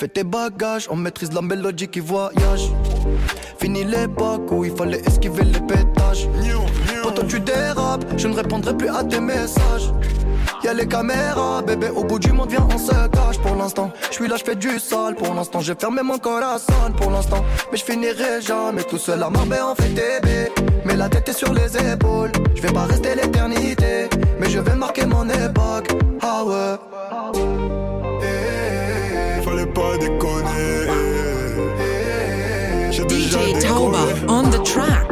Fais 0.03 0.09
tes 0.09 0.25
bagages, 0.25 0.89
on 0.91 0.97
maîtrise 0.97 1.33
la 1.33 1.43
mélodie 1.43 1.87
qui 1.87 2.01
voyage. 2.01 2.73
Fini 3.57 3.85
l'époque 3.85 4.51
où 4.51 4.65
il 4.65 4.75
fallait 4.75 5.01
esquiver 5.07 5.45
les 5.45 5.61
pétages. 5.61 6.29
Quand 7.05 7.25
tu 7.29 7.39
dérapes, 7.39 8.05
je 8.17 8.27
ne 8.27 8.35
répondrai 8.35 8.77
plus 8.77 8.89
à 8.89 9.05
tes 9.05 9.21
messages. 9.21 9.93
Y'a 10.65 10.75
les 10.75 10.89
caméras, 10.89 11.63
bébé, 11.63 11.89
au 11.95 12.03
bout 12.03 12.19
du 12.19 12.33
monde, 12.33 12.51
viens, 12.51 12.67
on 12.75 12.79
se 12.79 12.91
cache 12.91 13.39
pour 13.45 13.55
l'instant. 13.55 13.93
Je 14.09 14.15
suis 14.15 14.27
là, 14.27 14.35
je 14.37 14.43
fais 14.43 14.57
du 14.57 14.81
sale 14.81 15.15
pour 15.15 15.33
l'instant. 15.35 15.61
J'ai 15.61 15.77
fermé 15.77 16.03
mon 16.03 16.19
corazon 16.19 16.91
pour 16.97 17.13
l'instant. 17.13 17.45
Mais 17.71 17.79
je 17.79 17.85
finirai 17.85 18.43
jamais 18.43 18.83
tout 18.83 18.99
seul 18.99 19.23
à 19.23 19.29
on 19.29 19.75
fait 19.77 19.95
TB. 19.95 20.65
Mais 20.85 20.97
la 20.97 21.09
tête 21.11 21.29
est 21.29 21.33
sur 21.33 21.53
les 21.53 21.77
épaules. 21.77 22.33
Je 22.57 22.63
vais 22.63 22.73
pas 22.73 22.87
rester 22.87 23.15
l'éternité, 23.15 24.09
mais 24.41 24.51
je 24.51 24.59
vais 24.59 24.75
marquer 24.75 25.07
mon 25.07 25.29
époque. 25.29 25.93
Ah 26.21 26.43
ouais. 26.43 27.92
Pas 29.75 29.97
déconner. 29.97 30.87
DJ. 33.09 33.59
Tauba 33.61 34.05
on 34.29 34.51
the 34.51 34.63
track. 34.65 35.12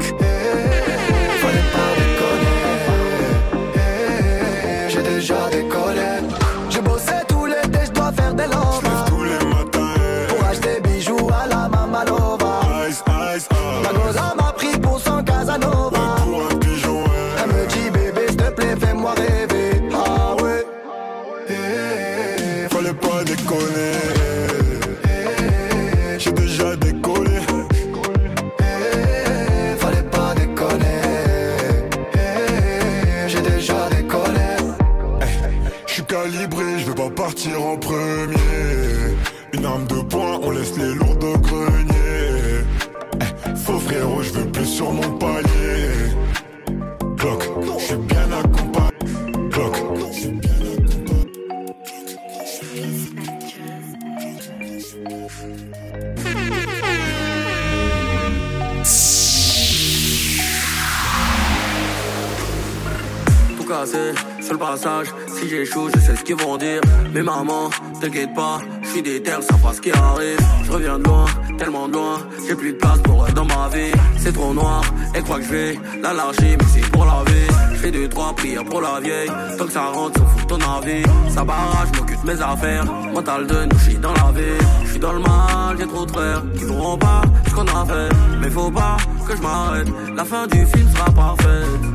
Tout 63.56 63.64
casser 63.64 64.12
sur 64.40 64.52
le 64.54 64.58
passage. 64.58 65.06
Si 65.28 65.48
j'échoue, 65.48 65.88
je 65.94 66.00
sais 66.00 66.16
ce 66.16 66.24
qu'ils 66.24 66.34
vont 66.34 66.56
dire. 66.56 66.80
Mais 67.12 67.22
maman, 67.22 67.70
t'inquiète 68.00 68.34
pas, 68.34 68.60
je 68.82 68.88
suis 68.88 69.02
déter, 69.02 69.30
ça 69.30 69.54
passe 69.62 69.76
ce 69.76 69.80
qui 69.80 69.92
arrive. 69.92 70.38
Je 70.64 70.72
reviens 70.72 70.98
de 70.98 71.04
loin, 71.04 71.26
tellement 71.58 71.86
loin. 71.86 72.18
J'ai 72.46 72.56
plus 72.56 72.72
de 72.72 72.78
place 72.78 72.98
pour 72.98 73.24
eux 73.24 73.32
dans 73.32 73.44
ma 73.44 73.68
vie. 73.68 73.92
C'est 74.18 74.32
trop 74.32 74.52
noir, 74.52 74.82
et 75.14 75.20
crois 75.20 75.38
que 75.38 75.44
je 75.44 75.50
vais 75.50 75.78
la 76.02 76.12
lâcher, 76.12 76.56
mais 76.58 76.66
c'est 76.74 76.90
pour 76.90 77.04
la 77.04 77.22
vie. 77.26 77.69
Fais 77.80 77.90
deux, 77.90 78.08
trois 78.08 78.34
prières 78.34 78.64
pour 78.64 78.82
la 78.82 79.00
vieille. 79.00 79.30
Tant 79.56 79.64
que 79.64 79.72
ça 79.72 79.84
rentre, 79.86 80.18
s'en 80.18 80.26
fout 80.26 80.46
ton 80.48 80.56
avis. 80.56 81.02
Ça 81.30 81.44
barrage, 81.44 81.88
m'occupe 81.96 82.20
de 82.22 82.26
mes 82.26 82.42
affaires. 82.42 82.84
Mental 83.14 83.46
de 83.46 83.64
nous, 83.64 83.78
je 83.78 83.96
dans 83.96 84.12
la 84.12 84.32
vie. 84.32 84.58
Je 84.84 84.90
suis 84.90 84.98
dans 84.98 85.12
le 85.14 85.20
mal, 85.20 85.76
j'ai 85.78 85.86
trop 85.86 86.04
de 86.04 86.10
frères 86.10 86.42
qui 86.58 86.64
voudront 86.64 86.98
pas 86.98 87.22
ce 87.48 87.54
qu'on 87.54 87.62
a 87.62 87.86
fait. 87.86 88.14
Mais 88.40 88.50
faut 88.50 88.70
pas 88.70 88.98
que 89.26 89.34
je 89.34 89.40
m'arrête. 89.40 89.88
La 90.14 90.24
fin 90.26 90.46
du 90.46 90.66
film 90.66 90.88
sera 90.94 91.10
parfaite. 91.10 91.90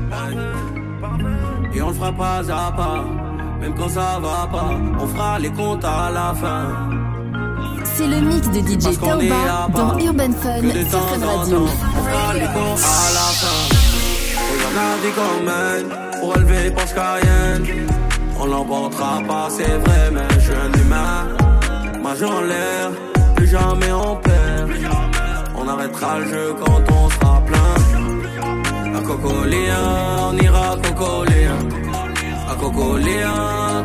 Et 1.76 1.82
on 1.82 1.90
le 1.90 1.94
fera 1.94 2.12
pas 2.14 2.40
à 2.40 2.72
pas, 2.72 3.04
même 3.60 3.76
quand 3.76 3.90
ça 3.90 4.20
va 4.22 4.48
pas, 4.52 4.80
on 5.00 5.08
fera 5.08 5.38
les 5.40 5.52
comptes 5.52 5.84
à 5.84 6.10
la 6.10 6.34
fin. 6.34 6.70
C'est 7.84 8.08
le 8.08 8.22
mix 8.22 8.50
de 8.50 8.60
DJ 8.60 8.98
Taoba 8.98 9.68
dans 9.74 10.00
Urban 10.00 10.32
Fun 10.42 10.62
sur 10.90 11.00
Fun 11.00 11.26
Radio. 11.26 11.58
on 11.64 12.04
fera 12.04 12.34
les 12.34 12.46
comptes 12.46 12.80
à 12.80 13.14
la 13.14 13.20
fin. 13.20 13.35
La 14.76 14.98
vie 15.02 15.14
qu'on 15.18 15.44
mène, 15.50 15.88
pour 16.20 16.36
élever 16.36 16.74
Cayenne. 16.94 17.88
On 18.38 18.46
l'emportera 18.46 19.22
pas, 19.26 19.48
c'est 19.50 19.78
vrai, 19.84 20.12
mais 20.12 20.28
je 20.36 20.40
suis 20.40 20.54
un 20.54 20.72
humain. 20.82 21.28
Majeur 22.04 22.32
en 22.32 22.42
l'air, 22.42 22.92
plus 23.36 23.48
jamais 23.48 23.94
on 23.94 24.18
perd. 24.18 24.70
On 25.56 25.66
arrêtera 25.70 26.20
le 26.20 26.26
jeu 26.28 26.56
quand 26.60 26.82
on 26.92 27.10
sera 27.10 27.42
plein. 27.48 28.98
À 28.98 29.02
Cocoléa, 29.02 29.80
on 30.30 30.38
ira 30.38 30.76
Cocoléa. 30.84 31.58
À 32.50 32.56
Cocoléa, 32.56 33.34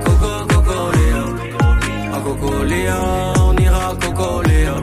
Coco 0.05 0.33
Cocoléa. 0.53 1.23
À 2.15 2.21
Cocoléa, 2.21 2.99
on 3.47 3.57
ira. 3.57 3.91
À 3.91 3.95
Cocoléa, 3.95 4.75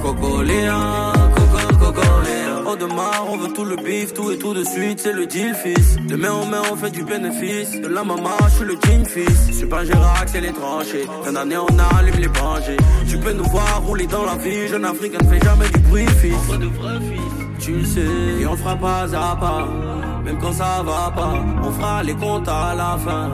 Coco 0.00 1.17
Au 2.78 2.86
demain, 2.86 3.10
on 3.28 3.36
veut 3.36 3.52
tout 3.52 3.64
le 3.64 3.76
bif, 3.76 4.14
tout 4.14 4.30
et 4.30 4.38
tout 4.38 4.54
de 4.54 4.62
suite, 4.62 5.00
c'est 5.00 5.12
le 5.12 5.26
deal, 5.26 5.54
fils. 5.54 5.96
De 6.06 6.14
main 6.14 6.30
en 6.30 6.46
main, 6.46 6.62
on 6.70 6.76
fait 6.76 6.90
du 6.90 7.02
bénéfice. 7.02 7.80
De 7.80 7.88
la 7.88 8.04
maman, 8.04 8.30
je 8.44 8.54
suis 8.56 8.64
le 8.64 8.76
jean 8.84 9.04
fils. 9.04 9.46
Je 9.48 9.52
suis 9.52 9.66
pas 9.66 9.84
Girac, 9.84 10.28
c'est 10.28 10.40
les 10.40 10.52
tranchées. 10.52 11.06
Fin 11.24 11.32
d'année, 11.32 11.56
on 11.56 11.96
allume 11.96 12.20
les 12.20 12.28
branchés. 12.28 12.76
Tu 13.08 13.18
peux 13.18 13.32
nous 13.32 13.48
voir 13.48 13.82
rouler 13.84 14.06
dans 14.06 14.24
la 14.24 14.36
vie. 14.36 14.68
Jeune 14.68 14.84
Africain 14.84 15.18
ne 15.22 15.28
fait 15.28 15.44
jamais 15.44 15.68
du 15.68 15.80
bruit, 15.80 16.06
fils. 16.20 16.34
Tu 17.58 17.72
le 17.72 17.84
sais, 17.84 18.00
et 18.40 18.46
on 18.46 18.56
fera 18.56 18.76
pas 18.76 19.06
à 19.14 19.36
pas. 19.36 19.68
Même 20.24 20.38
quand 20.38 20.52
ça 20.52 20.82
va 20.84 21.12
pas, 21.14 21.34
on 21.62 21.72
fera 21.72 22.02
les 22.02 22.14
comptes 22.14 22.48
à 22.48 22.74
la 22.76 22.98
fin. 22.98 23.30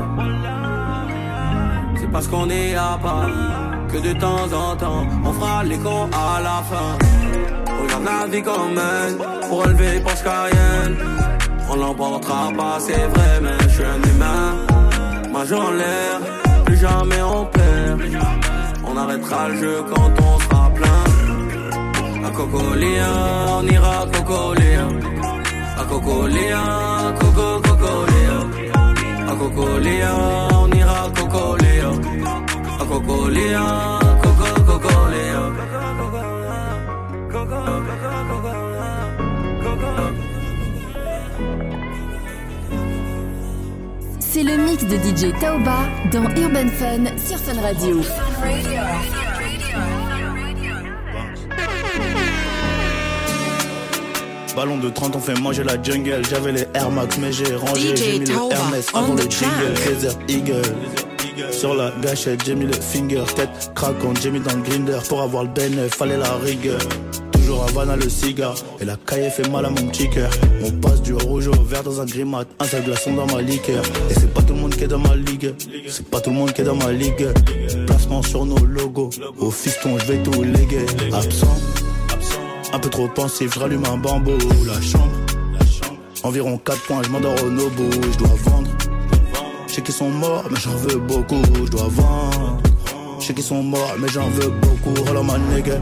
C'est 1.97 2.11
parce 2.11 2.29
qu'on 2.29 2.49
est 2.49 2.75
à 2.75 2.99
part 3.03 3.31
que 3.93 3.99
de 3.99 4.19
temps 4.19 4.53
en 4.53 4.77
temps, 4.77 5.07
on 5.25 5.33
fera 5.33 5.65
les 5.65 5.79
comptes 5.79 6.15
à 6.15 6.41
la 6.41 6.63
fin. 6.63 7.24
La 8.05 8.27
vie 8.27 8.43
qu'on 8.43 8.69
mène 8.69 9.17
pour 9.49 9.65
relever 9.65 9.99
Porsche 10.01 10.23
Cayenne. 10.23 10.97
On 11.71 11.77
l'emportera 11.77 12.53
pas, 12.55 12.79
c'est 12.79 13.07
vrai, 13.15 13.41
mais 13.43 13.59
je 13.63 13.69
suis 13.69 13.85
un 13.85 14.03
humain. 14.11 14.57
Majeur 15.33 15.61
en 15.69 15.71
l'air, 15.71 16.21
plus 16.67 16.77
jamais 16.77 17.23
on 17.23 17.47
perd. 17.47 18.03
On 18.87 18.97
arrêtera 18.97 19.49
le 19.49 19.57
jeu 19.57 19.83
quand 19.89 20.11
on 20.23 20.39
sera 20.39 20.71
plein. 20.71 22.27
À 22.27 22.31
Cocoléa, 22.31 23.13
on 23.59 23.67
ira 23.67 24.07
Cocoléa. 24.13 24.87
À 25.79 25.85
Cocoléa, 25.85 26.63
Coco 27.19 27.61
Cocoléa. 27.67 28.39
À 29.31 29.35
Cocoléa, 29.35 30.15
on 30.63 30.71
ira 30.73 31.11
Cocoléa. 31.17 31.91
À 32.81 32.85
Cocoléa, 32.85 33.99
Coco 34.23 34.63
Cocoléa. 34.67 35.84
C'est 44.19 44.43
le 44.43 44.57
mix 44.57 44.85
de 44.85 44.97
DJ 44.97 45.33
Taoba 45.39 45.87
dans 46.11 46.25
Urban 46.35 46.69
Fun 46.69 47.05
sur 47.17 47.39
Fun 47.39 47.61
Radio. 47.63 48.01
Ballon 54.57 54.79
de 54.79 54.89
30, 54.89 55.17
on 55.17 55.21
fait 55.21 55.39
manger 55.41 55.63
la 55.63 55.81
jungle. 55.81 56.23
J'avais 56.29 56.53
les 56.53 56.67
Air 56.75 56.91
Max, 56.91 57.17
mais 57.19 57.31
j'ai 57.33 57.55
rangé. 57.55 57.97
J'ai 57.97 58.19
mis 58.19 58.27
le 58.27 58.35
Hermès 58.53 58.89
avant 58.93 59.15
le 59.15 59.23
jingle. 59.23 59.75
Desert 59.87 60.19
Eagle. 60.29 60.63
Sur 61.53 61.75
la 61.75 61.93
gâchette, 62.03 62.45
j'ai 62.45 62.55
mis 62.55 62.67
le 62.67 62.73
finger. 62.73 63.25
Tête 63.37 63.73
craquante, 63.75 64.21
j'ai 64.21 64.31
mis 64.31 64.41
dans 64.41 64.57
le 64.57 64.63
grinder. 64.63 64.99
Pour 65.09 65.23
avoir 65.23 65.45
le 65.45 65.51
bénéf, 65.51 65.95
fallait 65.95 66.19
la 66.19 66.35
rigueur. 66.35 66.81
Havana 67.75 67.97
le 67.97 68.09
cigare. 68.09 68.55
Et 68.81 68.85
la 68.85 68.97
caille 68.97 69.31
fait 69.31 69.49
mal 69.49 69.67
à 69.67 69.71
mon 69.71 69.89
petit 69.89 70.09
cœur. 70.09 70.31
On 70.65 70.71
passe 70.71 71.03
du 71.03 71.13
rouge 71.13 71.49
au 71.49 71.63
vert 71.63 71.83
dans 71.83 72.01
un 72.01 72.05
grimat. 72.05 72.45
Un 72.61 72.65
seul 72.67 72.85
glaçon 72.85 73.15
dans 73.15 73.27
ma 73.27 73.43
liqueur. 73.43 73.83
Et 74.11 74.15
c'est 74.15 74.33
pas 74.33 74.43
tout 74.43 74.55
le 74.55 74.61
monde 74.61 74.75
qui 74.75 74.85
est 74.85 74.89
dans 74.89 74.99
ma 74.99 75.17
ligue. 75.17 75.53
C'est 75.89 76.07
pas 76.07 76.21
tout 76.21 76.31
le 76.31 76.37
monde 76.37 76.53
qui 76.53 76.61
est 76.61 76.65
dans 76.65 76.77
ma 76.77 76.93
ligue. 76.93 77.27
Placement 77.87 78.23
sur 78.23 78.47
nos 78.47 78.65
logos. 78.65 79.11
Au 79.39 79.51
fiston, 79.51 79.99
je 79.99 80.05
vais 80.07 80.23
tout 80.23 80.43
léguer. 80.43 80.87
Absent. 81.13 81.57
Un 82.73 82.79
peu 82.79 82.91
trop 82.91 83.09
pensif, 83.09 83.53
je 83.55 83.59
rallume 83.59 83.85
un 83.87 83.97
bambou. 83.97 84.39
La 84.67 84.81
chambre. 84.81 85.11
Environ 86.23 86.57
4 86.59 86.81
points, 86.87 87.03
je 87.05 87.11
m'endors 87.11 87.43
au 87.45 87.51
nobo. 87.51 87.91
Je 88.13 88.19
dois 88.19 88.37
vendre. 88.45 88.71
Je 89.67 89.75
sais 89.75 89.83
qu'ils 89.83 89.95
sont 89.95 90.11
morts, 90.11 90.45
mais 90.51 90.61
j'en 90.61 90.77
veux 90.77 90.99
beaucoup. 91.01 91.43
Je 91.65 91.71
dois 91.71 91.89
vendre. 91.89 92.59
Je 93.25 93.29
sais 93.29 93.35
qu'ils 93.35 93.45
sont 93.45 93.63
morts, 93.63 93.95
mais 93.99 94.09
j'en 94.09 94.29
veux 94.29 94.51
beaucoup. 94.51 94.93
Roll 95.07 95.17
on 95.17 95.25
my 95.25 95.39
nigga. 95.55 95.81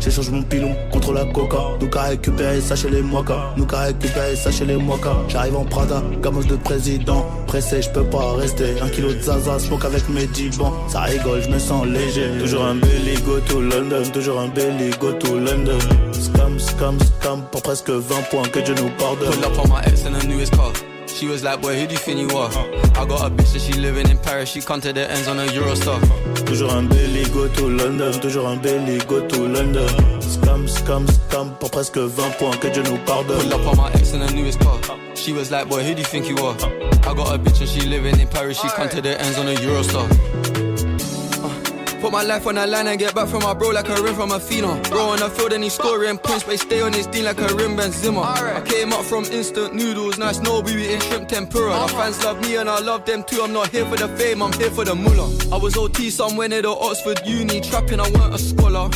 J'échange 0.00 0.30
mon 0.30 0.42
pilon 0.42 0.74
contre 0.90 1.12
la 1.12 1.26
coca. 1.26 1.58
Nous 1.78 1.90
qu'à 1.90 2.04
récupérer 2.04 2.62
ça 2.62 2.74
chez 2.74 2.88
les 2.88 3.02
moika. 3.02 3.52
Nous 3.58 3.66
qu'à 3.66 3.80
récupérer 3.80 4.34
ça 4.34 4.50
chez 4.50 4.64
les 4.64 4.76
moika. 4.76 5.10
J'arrive 5.28 5.56
en 5.56 5.66
Prada, 5.66 6.02
gamos 6.22 6.44
de 6.44 6.56
président. 6.56 7.26
Pressé, 7.46 7.82
je 7.82 7.90
peux 7.90 8.04
pas 8.04 8.32
rester. 8.32 8.80
Un 8.80 8.88
kilo 8.88 9.12
de 9.12 9.20
zaza, 9.20 9.58
smoke 9.58 9.84
avec 9.84 10.08
mes 10.08 10.26
dibans. 10.26 10.72
Ça 10.88 11.02
rigole, 11.02 11.42
je 11.42 11.50
me 11.50 11.58
sens 11.58 11.84
léger. 11.86 12.30
Toujours 12.40 12.64
un 12.64 12.76
belly, 12.76 13.20
go 13.26 13.40
to 13.40 13.60
London. 13.60 14.10
Toujours 14.10 14.40
un 14.40 14.48
belly, 14.48 14.88
go 14.98 15.12
to 15.12 15.38
London. 15.38 15.78
Scam, 16.12 16.58
scam, 16.58 16.96
scam. 16.98 17.42
Pour 17.52 17.60
presque 17.60 17.90
20 17.90 18.22
points, 18.30 18.48
que 18.48 18.60
Dieu 18.60 18.74
nous 18.74 18.88
pardonne. 18.96 19.34
Pull 19.34 19.44
up 19.44 19.58
on 19.66 19.68
my 19.68 19.82
ex 19.84 20.06
in 20.06 20.18
the 20.18 20.24
newest 20.26 20.56
car. 20.56 20.72
She 21.18 21.26
was 21.26 21.42
like, 21.42 21.60
boy, 21.60 21.74
who 21.74 21.84
do 21.88 21.94
you 21.94 21.98
think 21.98 22.20
you 22.20 22.38
are? 22.38 22.48
I 22.94 23.04
got 23.04 23.26
a 23.26 23.34
bitch 23.34 23.52
that 23.52 23.62
she 23.62 23.72
living 23.72 24.08
in 24.08 24.18
Paris. 24.18 24.50
She 24.50 24.60
come 24.60 24.80
to 24.82 24.92
the 24.92 25.10
ends 25.10 25.26
on 25.26 25.40
a 25.40 25.46
Eurostar. 25.46 25.98
Toujours 26.46 26.72
un 26.72 26.86
belly, 26.86 27.24
go 27.30 27.48
to 27.48 27.68
London. 27.68 28.12
Toujours 28.20 28.46
un 28.46 28.62
belly, 28.62 28.98
go 28.98 29.26
to 29.26 29.48
London. 29.48 29.88
Scam, 30.20 30.68
scam, 30.68 31.08
scam. 31.08 31.58
Pour 31.58 31.72
presque 31.72 31.98
20 31.98 32.38
points, 32.38 32.56
que 32.58 32.68
Dieu 32.68 32.84
nous 32.84 32.98
pardonne. 32.98 33.40
Pull 33.40 33.52
up 33.52 33.66
on 33.66 33.76
my 33.76 33.90
ex 33.94 34.12
in 34.12 34.20
the 34.20 34.32
newest 34.32 34.60
car. 34.60 34.78
She 35.16 35.32
was 35.32 35.50
like, 35.50 35.68
boy, 35.68 35.82
who 35.82 35.92
do 35.94 35.98
you 35.98 36.06
think 36.06 36.28
you 36.28 36.38
are? 36.38 36.54
I 36.54 37.12
got 37.14 37.34
a 37.34 37.38
bitch 37.40 37.62
and 37.62 37.68
she 37.68 37.80
living 37.80 38.20
in 38.20 38.28
Paris. 38.28 38.60
She 38.60 38.68
come 38.68 38.88
to 38.90 39.00
the 39.00 39.20
ends 39.20 39.38
on 39.38 39.48
a 39.48 39.54
Eurostar. 39.54 40.47
Put 42.00 42.12
my 42.12 42.22
life 42.22 42.46
on 42.46 42.54
the 42.54 42.66
line 42.66 42.86
and 42.86 42.98
get 42.98 43.12
back 43.12 43.28
from 43.28 43.42
my 43.42 43.54
bro 43.54 43.70
like 43.70 43.88
a 43.88 44.00
rim 44.00 44.14
from 44.14 44.30
a 44.30 44.38
phenom. 44.38 44.88
Bro 44.88 45.06
on 45.06 45.18
the 45.18 45.28
field 45.28 45.52
and 45.52 45.64
he's 45.64 45.74
scoring 45.74 46.16
points, 46.18 46.44
but 46.44 46.52
he 46.52 46.56
stay 46.58 46.80
on 46.80 46.92
his 46.92 47.08
team 47.08 47.24
like 47.24 47.40
a 47.40 47.52
rim 47.56 47.76
Benzema. 47.76 48.22
I 48.22 48.60
came 48.60 48.92
up 48.92 49.04
from 49.04 49.24
instant 49.24 49.74
noodles, 49.74 50.16
nice 50.16 50.38
no 50.38 50.60
we 50.60 50.84
eating 50.84 51.00
shrimp 51.00 51.28
tempura. 51.28 51.70
My 51.70 51.76
uh-huh. 51.76 51.88
fans 51.88 52.22
love 52.24 52.40
me 52.40 52.54
and 52.56 52.70
I 52.70 52.78
love 52.78 53.04
them 53.04 53.24
too. 53.24 53.42
I'm 53.42 53.52
not 53.52 53.70
here 53.70 53.84
for 53.84 53.96
the 53.96 54.08
fame, 54.16 54.42
I'm 54.42 54.52
here 54.52 54.70
for 54.70 54.84
the 54.84 54.94
mullah. 54.94 55.52
I 55.52 55.58
was 55.58 55.76
OT 55.76 56.10
somewhere 56.10 56.48
near 56.48 56.62
the 56.62 56.70
Oxford 56.70 57.20
Uni, 57.26 57.60
trapping, 57.60 57.98
I 57.98 58.08
weren't 58.10 58.32
a 58.34 58.38
scholar. 58.38 58.90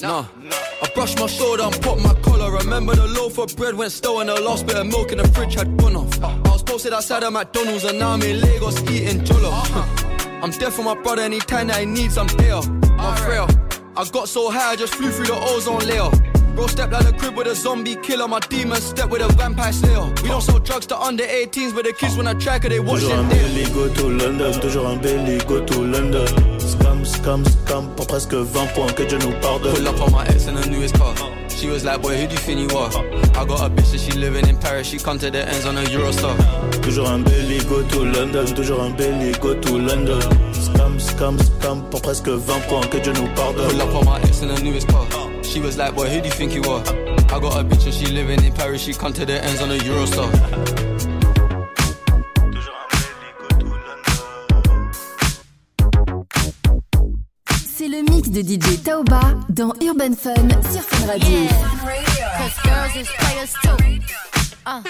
Nah. 0.00 0.26
nah. 0.38 0.54
I 0.82 0.90
brushed 0.94 1.18
my 1.18 1.26
shoulder 1.26 1.64
and 1.64 1.82
popped 1.82 2.02
my 2.02 2.14
collar. 2.22 2.52
Remember 2.52 2.94
the 2.94 3.08
loaf 3.08 3.38
of 3.38 3.56
bread 3.56 3.74
went 3.74 3.90
stale 3.90 4.20
and 4.20 4.28
the 4.28 4.40
last 4.40 4.66
bit 4.66 4.76
of 4.76 4.86
milk 4.86 5.10
in 5.10 5.18
the 5.18 5.26
fridge 5.28 5.54
had 5.54 5.76
gone 5.76 5.96
off. 5.96 6.22
Uh-huh. 6.22 6.42
I 6.44 6.48
was 6.50 6.62
posted 6.62 6.92
outside 6.92 7.24
of 7.24 7.32
McDonald's 7.32 7.84
and 7.84 7.98
now 7.98 8.10
I'm 8.10 8.22
in 8.22 8.40
Lagos 8.40 8.80
eating 8.82 9.20
jollof. 9.20 9.52
Uh-huh. 9.52 10.10
I'm 10.44 10.50
there 10.50 10.70
for 10.70 10.82
my 10.82 10.94
brother 10.94 11.22
anytime 11.22 11.68
that 11.68 11.80
he 11.80 11.86
needs 11.86 12.16
some 12.16 12.28
air. 12.38 12.56
I'm 12.98 13.16
frail. 13.16 13.48
I 13.96 14.06
got 14.10 14.28
so 14.28 14.50
high 14.50 14.72
I 14.72 14.76
just 14.76 14.94
flew 14.94 15.10
through 15.10 15.24
the 15.24 15.40
ozone 15.40 15.86
layer. 15.86 16.10
Bro 16.54 16.66
stepped 16.66 16.92
out 16.92 17.04
the 17.04 17.14
crib 17.14 17.34
with 17.34 17.46
a 17.46 17.54
zombie 17.54 17.96
killer. 17.96 18.28
My 18.28 18.40
demons 18.40 18.82
step 18.82 19.08
with 19.08 19.22
a 19.22 19.32
vampire 19.32 19.72
slayer. 19.72 20.04
We 20.22 20.28
don't 20.28 20.42
sell 20.42 20.58
drugs 20.58 20.84
to 20.88 21.00
under 21.00 21.24
18s, 21.24 21.74
but 21.74 21.86
the 21.86 21.94
kids 21.94 22.18
when 22.18 22.26
I 22.26 22.34
track 22.34 22.66
it, 22.66 22.68
they 22.68 22.78
watch 22.78 23.00
Toujours 23.00 23.12
un 23.20 23.24
it. 23.24 23.30
belly, 23.30 23.64
go 23.72 23.88
to 23.94 24.10
London. 24.10 24.52
Toujours 24.60 24.86
un 24.86 25.00
belly, 25.00 25.38
go 25.46 25.64
to 25.64 25.80
London. 25.80 26.26
Scam, 26.58 27.06
scam, 27.06 27.42
scam 27.46 27.96
pour 27.96 28.06
presque 28.06 28.34
20 28.34 28.66
points, 28.74 28.92
que 28.92 29.04
Dieu 29.04 29.16
nous 29.20 29.32
pardonne. 29.40 29.74
Pull 29.74 29.88
up 29.88 30.00
on 30.02 30.12
my 30.12 30.26
ex 30.26 30.46
in 30.46 30.56
the 30.56 30.66
newest 30.68 30.98
car. 30.98 31.14
She 31.56 31.68
was 31.68 31.84
like, 31.84 32.02
boy, 32.02 32.16
who 32.16 32.26
do 32.26 32.32
you 32.32 32.40
think 32.40 32.70
you 32.70 32.76
are? 32.76 32.90
I 33.36 33.44
got 33.44 33.60
a 33.60 33.70
bitch 33.74 33.92
that 33.92 34.00
she 34.00 34.12
living 34.12 34.46
in 34.48 34.56
Paris. 34.58 34.86
She 34.88 34.98
come 34.98 35.18
to 35.18 35.30
the 35.30 35.48
ends 35.48 35.66
on 35.66 35.76
a 35.76 35.82
Eurostar. 35.82 36.36
Toujours 36.82 37.08
un 37.08 37.22
belly, 37.22 37.58
go 37.64 37.86
to 37.86 38.04
London. 38.04 38.46
Toujours 38.54 38.80
un 38.80 38.96
belly, 38.96 39.32
go 39.40 39.58
to 39.58 39.78
London. 39.78 40.20
Scam, 40.52 40.98
scam, 40.98 41.38
scam 41.38 41.90
pour 41.90 42.02
presque 42.02 42.28
20 42.28 42.60
points, 42.68 42.86
que 42.88 42.98
Dieu 42.98 43.12
nous 43.12 43.28
pardonne. 43.34 43.70
Pull 43.70 43.82
up 43.82 43.94
on 43.94 44.04
my 44.04 44.20
ex 44.22 44.42
in 44.42 44.48
the 44.48 44.60
newest 44.60 44.88
car. 44.88 45.06
She 45.42 45.60
was 45.60 45.78
like, 45.78 45.94
boy, 45.94 46.08
who 46.08 46.20
do 46.20 46.26
you 46.26 46.34
think 46.34 46.54
you 46.54 46.62
are? 46.64 46.82
I 46.82 47.40
got 47.40 47.58
a 47.58 47.64
bitch 47.64 47.84
and 47.84 47.94
she 47.94 48.06
living 48.06 48.42
in 48.44 48.52
Paris. 48.52 48.82
She 48.82 48.92
come 48.92 49.12
to 49.14 49.24
the 49.24 49.42
ends 49.42 49.62
on 49.62 49.70
a 49.70 49.76
Eurostar. 49.76 50.83
De 58.34 58.42
DJ 58.42 58.82
Tauba 58.82 59.20
dans 59.48 59.72
Urban 59.80 60.12
Fun 60.12 60.34
sur 60.68 60.80
Fun 60.82 61.06
Radio. 61.06 61.46
Cause 62.36 62.58
girls 62.64 62.96
is 62.96 63.08
players 63.16 63.52
too. 63.62 63.76
Uh, 64.66 64.82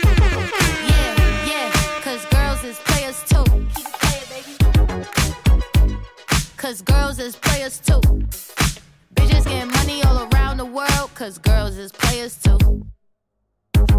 yeah, 0.89 1.15
yeah, 1.47 1.71
cause 2.03 2.25
girls 2.31 2.65
is 2.65 2.79
players 2.87 3.23
too. 3.29 3.45
Cause 6.57 6.81
girls 6.81 7.19
is 7.19 7.37
players 7.37 7.81
too. 7.81 8.01
Bitches 9.15 9.45
getting 9.45 9.71
money 9.73 10.03
all 10.05 10.27
around 10.33 10.57
the 10.57 10.65
world, 10.65 11.11
cause 11.15 11.37
girls 11.37 11.77
is 11.77 11.93
players 11.93 12.39
too. 12.39 12.57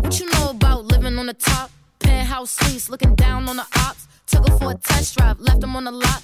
What 0.02 0.20
you 0.20 0.28
know 0.32 0.50
about 0.50 0.86
living 0.86 1.20
on 1.20 1.28
the 1.28 1.36
top? 1.36 1.70
Penthouse 2.00 2.50
suites, 2.50 2.90
looking 2.90 3.14
down 3.14 3.48
on 3.48 3.58
the 3.58 3.68
ops. 3.78 4.08
Took 4.26 4.50
her 4.50 4.58
for 4.58 4.72
a 4.72 4.76
test 4.76 5.16
drive, 5.16 5.40
left 5.40 5.62
them 5.62 5.76
on 5.76 5.84
the 5.84 5.92
lot. 5.92 6.24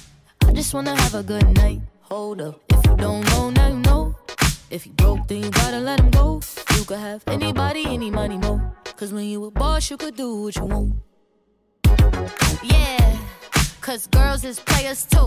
I 0.51 0.53
just 0.53 0.73
wanna 0.73 0.93
have 1.03 1.15
a 1.15 1.23
good 1.23 1.47
night. 1.55 1.79
Hold 2.01 2.41
up, 2.41 2.59
if 2.73 2.85
you 2.85 2.95
don't 2.97 3.23
know, 3.29 3.49
now 3.51 3.67
you 3.69 3.79
know. 3.79 4.15
If 4.69 4.85
you 4.85 4.91
broke, 4.91 5.25
then 5.29 5.43
you 5.43 5.49
gotta 5.49 5.79
let 5.79 6.01
him 6.01 6.09
go. 6.11 6.41
You 6.75 6.83
could 6.83 6.99
have 6.99 7.23
anybody, 7.27 7.85
any 7.87 8.11
money, 8.11 8.37
mo. 8.37 8.59
Cause 8.97 9.13
when 9.13 9.23
you 9.25 9.45
a 9.45 9.51
boss, 9.51 9.89
you 9.89 9.95
could 9.95 10.17
do 10.17 10.43
what 10.43 10.55
you 10.57 10.65
want. 10.65 10.93
Yeah, 12.63 13.17
cause 13.79 14.07
girls 14.07 14.43
is 14.43 14.59
players 14.59 15.05
too. 15.05 15.25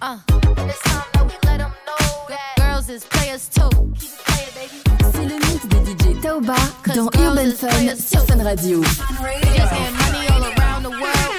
Uh, 0.00 0.18
and 0.30 0.70
it's 0.70 0.82
time 0.82 1.02
that 1.14 1.24
we 1.26 1.34
let 1.44 1.60
'em 1.60 1.72
know 1.88 2.06
that 2.28 2.54
girls 2.58 2.88
is 2.88 3.04
players 3.04 3.48
too. 3.48 3.68
Keep 3.98 4.12
it 4.12 4.22
playing, 4.24 4.54
baby. 4.54 4.78
C'est 5.12 5.26
le 5.26 5.36
mix 5.46 5.66
de 5.66 5.78
DJ 5.84 6.20
Tauba 6.22 6.56
dans 6.94 7.10
Urban 7.18 7.50
Fun 7.50 7.96
sur 7.96 8.24
Fun 8.26 8.44
Radio. 8.44 8.82
Bitches 8.82 9.70
getting 9.74 9.96
money 9.98 10.28
all 10.30 10.44
around 10.54 10.82
the 10.84 10.90
world, 10.90 11.34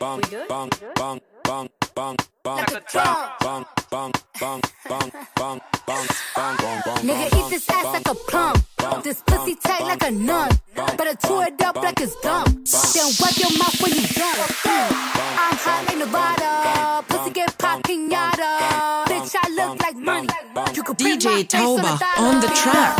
bang, 0.00 0.20
bang, 0.48 0.70
bang, 0.96 1.20
bang, 1.44 1.68
bang, 1.94 2.16
bang, 2.44 2.56
Like 2.56 2.70
a 2.72 2.80
drum. 2.90 3.16
bang, 3.40 3.64
bang, 3.90 4.12
bang, 4.40 4.60
bang, 4.88 5.10
bang, 5.38 5.60
bang, 5.86 6.06
bang, 6.36 6.56
bang, 6.56 6.80
bang, 6.84 7.02
Nigga, 7.06 7.30
bang, 7.30 7.38
eat 7.38 7.50
this 7.50 7.70
ass 7.70 7.82
bang, 7.82 7.92
like 7.92 8.08
a 8.08 8.14
plum. 8.14 8.54
This 9.02 9.22
pussy 9.26 9.54
tight 9.56 9.82
like 9.82 10.02
a 10.06 10.10
nun. 10.10 10.50
Better 10.74 11.14
chew 11.26 11.40
it 11.42 11.62
up 11.62 11.76
like 11.76 12.00
it's 12.00 12.14
gum. 12.22 12.44
Then 12.46 13.08
wipe 13.20 13.38
your 13.38 13.50
mouth 13.58 13.80
when 13.82 13.92
you 13.92 14.06
done. 14.08 14.38
I'm 14.66 15.56
hot 15.64 15.84
like 15.86 15.98
Nevada. 15.98 17.04
Pussy 17.08 17.30
get 17.30 17.56
pop 17.58 17.82
pinata. 17.82 19.04
Bitch, 19.06 19.34
I 19.42 19.48
look 19.50 19.80
like 19.82 19.96
money. 19.96 20.28
You 20.74 20.82
could 20.82 20.98
print 20.98 21.24
my 21.24 21.30
DJ 21.30 21.50
face 21.50 21.62
on 21.62 21.78
a 21.78 21.82
Tauba 21.82 21.98
dollar. 21.98 22.28
on 22.28 22.40
the 22.40 22.48
track. 22.48 22.96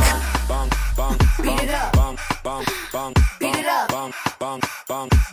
Beat 1.42 1.62
it 1.62 1.70
up. 1.70 1.92
bang, 1.92 2.16
bang, 2.44 2.64
bang, 2.92 3.12
Beat 3.40 3.56
it 3.56 3.66
up. 3.66 3.88
bang, 3.88 4.12
bang, 4.40 4.60
bang, 4.88 5.08
Beat 5.08 5.16
it 5.16 5.20
up. 5.20 5.25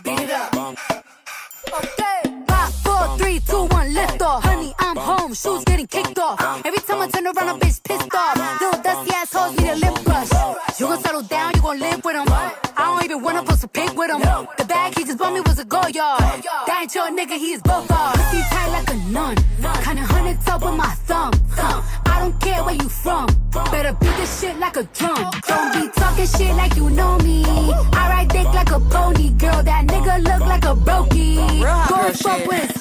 Four, 3.68 3.80
three, 3.82 3.94
two, 3.94 3.94
one, 3.94 3.94
lift 3.94 4.22
off. 4.22 4.44
Honey, 4.44 4.74
I'm 4.78 4.96
home. 4.96 5.34
Shoes 5.34 5.64
getting 5.64 5.86
kicked 5.86 6.18
off. 6.18 6.40
Every 6.64 6.80
time 6.80 7.02
I 7.02 7.08
turn 7.08 7.26
around, 7.26 7.48
a 7.48 7.58
bitch 7.58 7.82
pissed 7.82 8.14
off. 8.14 8.60
Little 8.60 8.82
dusty 8.82 9.12
assholes 9.14 9.58
need 9.58 9.70
a 9.70 9.76
lip 9.76 10.04
brush. 10.04 10.30
You 10.78 10.86
gon' 10.86 11.00
settle 11.02 11.22
down, 11.22 11.52
you 11.54 11.62
gon' 11.62 11.78
live 11.78 12.04
with 12.04 12.16
him. 12.16 12.26
I 12.28 12.52
don't 12.76 13.04
even 13.04 13.22
wanna 13.22 13.42
post 13.42 13.64
a 13.64 13.68
pic 13.68 13.96
with 13.96 14.10
him. 14.10 14.20
The 14.58 14.64
bag 14.64 14.98
he 14.98 15.04
just 15.04 15.18
bought 15.18 15.32
me 15.32 15.40
was 15.40 15.58
a 15.58 15.64
go 15.64 15.86
yard. 15.86 16.20
That 16.66 16.78
ain't 16.82 16.94
your 16.94 17.08
nigga, 17.10 17.38
he 17.38 17.52
is 17.52 17.62
both 17.62 17.90
off. 17.90 18.14
Pussy 18.14 18.42
tight 18.50 18.70
like 18.70 18.90
a 18.90 18.96
nun. 19.10 19.36
Kinda 19.84 20.02
hundred 20.02 20.40
top 20.42 20.64
with 20.64 20.74
my 20.74 20.94
thumb. 21.06 21.32
Huh. 21.50 21.82
I 22.06 22.20
don't 22.20 22.40
care 22.40 22.62
where 22.64 22.74
you 22.74 22.88
from. 22.88 23.26
Better 23.70 23.92
beat 24.00 24.16
this 24.16 24.40
shit 24.40 24.58
like 24.58 24.76
a 24.76 24.84
drum. 24.84 25.30
Don't 25.46 25.72
be 25.74 25.88
talking 26.00 26.26
shit 26.26 26.54
like 26.56 26.76
you 26.76 26.90
know 26.90 27.18
me. 27.18 27.44
I 27.44 28.02
ride 28.10 28.28
dick 28.28 28.46
like 28.46 28.70
a 28.70 28.80
pony, 28.80 29.30
girl. 29.30 29.62
That 29.62 29.86
nigga 29.86 30.22
look 30.22 30.40
like 30.40 30.64
a 30.64 30.74
brokey. 30.74 31.62
Go 31.88 32.12
fuck 32.12 32.46
with 32.46 32.73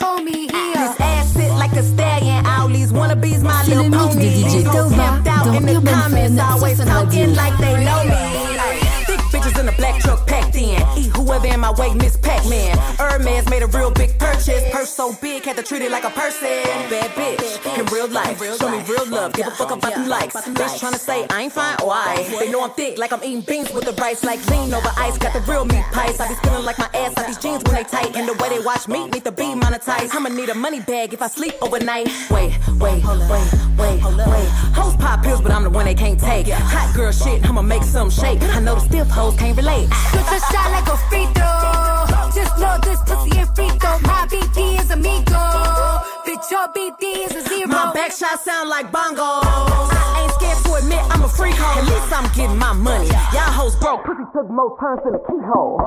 c'est 3.73 3.83
le 3.83 3.89
mix 3.89 4.15
de 4.15 4.21
DJ 4.21 4.63
Tauba 4.65 5.19
dans 5.25 5.53
Urban 5.53 5.81
Fun 5.81 6.75
sur 6.75 6.85
me 6.85 6.85
Radio. 6.85 7.25
Thick 9.07 9.19
bitches 9.31 9.59
in 9.59 9.67
a 9.67 9.71
black 9.71 9.99
truck 9.99 10.25
pack. 10.27 10.42
Eat 10.97 11.15
whoever 11.15 11.47
in 11.47 11.59
my 11.59 11.71
way, 11.71 11.93
Miss 11.93 12.17
Pac-Man. 12.17 12.77
Hermes 12.97 13.49
made 13.49 13.63
a 13.63 13.67
real 13.67 13.91
big 13.91 14.17
purchase. 14.19 14.63
Purse 14.71 14.89
so 14.89 15.13
big, 15.21 15.43
had 15.45 15.57
to 15.57 15.63
treat 15.63 15.81
it 15.81 15.91
like 15.91 16.03
a 16.03 16.09
person. 16.11 16.63
Bad 16.89 17.09
bitch 17.11 17.79
in 17.79 17.85
real 17.87 18.07
life. 18.07 18.37
Show 18.59 18.69
me 18.69 18.83
real 18.87 19.07
love. 19.07 19.33
Give 19.33 19.47
a 19.47 19.51
fuck 19.51 19.71
about 19.71 19.93
them 19.93 20.07
likes. 20.07 20.35
Bitch 20.35 20.79
tryna 20.79 20.99
say 20.99 21.25
I 21.29 21.43
ain't 21.43 21.53
fine. 21.53 21.75
Oh, 21.79 21.87
Why? 21.87 22.25
They 22.39 22.49
know 22.51 22.63
I'm 22.63 22.71
thick, 22.71 22.97
like 22.97 23.11
I'm 23.11 23.23
eating 23.23 23.41
beans 23.41 23.71
with 23.73 23.85
the 23.85 23.93
rice. 24.01 24.23
Like 24.23 24.45
lean 24.49 24.73
over 24.73 24.91
ice. 24.97 25.17
Got 25.17 25.33
the 25.33 25.51
real 25.51 25.65
meat 25.65 25.85
pies. 25.91 26.19
I 26.19 26.27
be 26.27 26.35
feeling 26.43 26.65
like 26.65 26.77
my 26.79 26.89
ass 26.93 27.17
out 27.17 27.27
these 27.27 27.37
jeans 27.37 27.63
when 27.63 27.75
they 27.75 27.83
tight. 27.83 28.15
And 28.15 28.27
the 28.27 28.33
way 28.41 28.49
they 28.49 28.59
watch 28.63 28.87
me 28.87 29.07
need 29.07 29.23
to 29.25 29.31
be 29.31 29.43
monetized. 29.55 30.13
I'ma 30.13 30.29
need 30.29 30.49
a 30.49 30.55
money 30.55 30.81
bag 30.81 31.13
if 31.13 31.21
I 31.21 31.27
sleep 31.27 31.55
overnight. 31.61 32.07
Wait, 32.29 32.53
wait, 32.79 33.03
wait, 33.03 33.47
wait, 33.77 34.03
wait. 34.03 34.49
Hoes 34.75 34.95
pop 34.97 35.23
pills, 35.23 35.41
but 35.41 35.51
I'm 35.51 35.63
the 35.63 35.69
one 35.69 35.85
they 35.85 35.95
can't 35.95 36.19
take. 36.19 36.47
Hot 36.47 36.95
girl 36.95 37.11
shit, 37.11 37.47
I'ma 37.47 37.61
make 37.61 37.83
some 37.83 38.09
shake. 38.09 38.41
I 38.41 38.59
know 38.59 38.75
the 38.75 38.81
stiff 38.81 39.07
hoes 39.07 39.35
can't 39.37 39.55
relate. 39.57 39.87
Shoot 40.11 40.25
your 40.31 40.39
shot 40.51 40.72
like 40.73 40.89
a 40.89 40.97
free 41.09 41.27
throw. 41.37 42.33
Just 42.33 42.53
know 42.57 42.75
this 42.81 42.99
pussy 43.05 43.37
ain't 43.37 43.53
free 43.55 43.69
throw. 43.77 43.97
My 44.09 44.25
BD 44.31 44.81
is 44.81 44.89
amigo. 44.89 45.41
Bitch, 46.25 46.45
your 46.49 46.67
BD 46.73 47.29
is 47.29 47.35
a 47.35 47.41
zero. 47.47 47.67
My 47.67 47.93
back 47.93 48.11
shot 48.11 48.39
sound 48.41 48.69
like 48.69 48.91
bongos. 48.91 49.45
I 49.45 50.23
ain't 50.23 50.33
scared 50.33 50.59
to 50.65 50.73
admit 50.81 51.01
I'm 51.13 51.23
a 51.23 51.29
freak 51.29 51.55
hoe. 51.55 51.79
At 51.79 51.85
least 51.85 52.09
I'm 52.11 52.27
getting 52.33 52.57
my 52.57 52.73
money. 52.73 53.07
Y'all 53.35 53.53
hoes 53.53 53.75
broke. 53.77 54.03
Pussy 54.05 54.25
took 54.33 54.49
more 54.49 54.73
turns 54.79 55.01
than 55.05 55.13
a 55.13 55.21
keyhole. 55.29 55.77